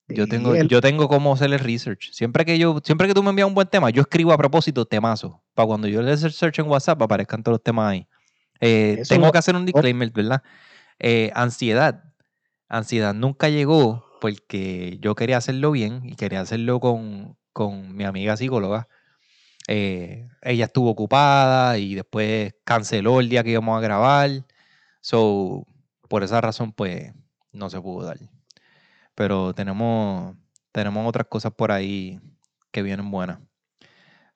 [0.08, 2.10] Yo tengo, el- yo tengo cómo hacer el research.
[2.12, 4.84] Siempre que yo, siempre que tú me envías un buen tema, yo escribo a propósito
[4.84, 5.42] temazo.
[5.54, 8.06] Para cuando yo le dé search en WhatsApp aparezcan todos los temas ahí.
[8.60, 10.42] Eh, tengo lo- que hacer un disclaimer, ¿verdad?
[10.98, 12.04] Eh, ansiedad.
[12.68, 18.36] Ansiedad nunca llegó porque yo quería hacerlo bien y quería hacerlo con, con mi amiga
[18.36, 18.88] psicóloga.
[19.68, 24.30] Eh, ella estuvo ocupada y después canceló el día que íbamos a grabar.
[25.00, 25.66] So,
[26.08, 27.12] por esa razón, pues,
[27.52, 28.18] no se pudo dar.
[29.14, 30.36] Pero tenemos,
[30.72, 32.20] tenemos otras cosas por ahí
[32.70, 33.38] que vienen buenas.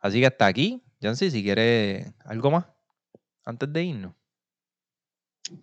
[0.01, 0.83] Así que hasta aquí.
[1.03, 2.65] Jancy, si quieres algo más
[3.45, 4.13] antes de irnos.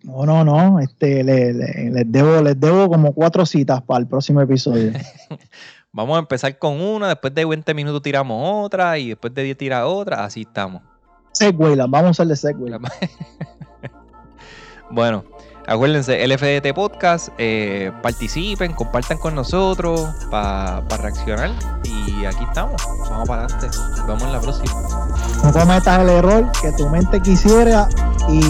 [0.02, 0.80] No, no, no.
[0.80, 4.92] Este, le- le- les, debo, les debo como cuatro citas para el próximo episodio.
[5.94, 9.56] Vamos a empezar con una, después de 20 minutos tiramos otra y después de 10
[9.56, 10.82] tira otra, así estamos.
[11.30, 12.72] Segway, las vamos a hacer de Segway.
[14.90, 15.24] bueno,
[15.68, 21.52] acuérdense, LFDT Podcast, eh, participen, compartan con nosotros para reaccionar
[21.84, 22.82] y aquí estamos.
[23.08, 23.68] Vamos para adelante.
[23.68, 24.72] Nos vemos en la próxima.
[25.44, 27.88] No cometas el error que tu mente quisiera
[28.28, 28.40] y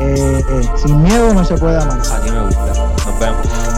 [0.00, 2.00] eh, eh, sin miedo no se puede amar.
[2.00, 2.66] Así me gusta.
[3.06, 3.73] Nos vemos.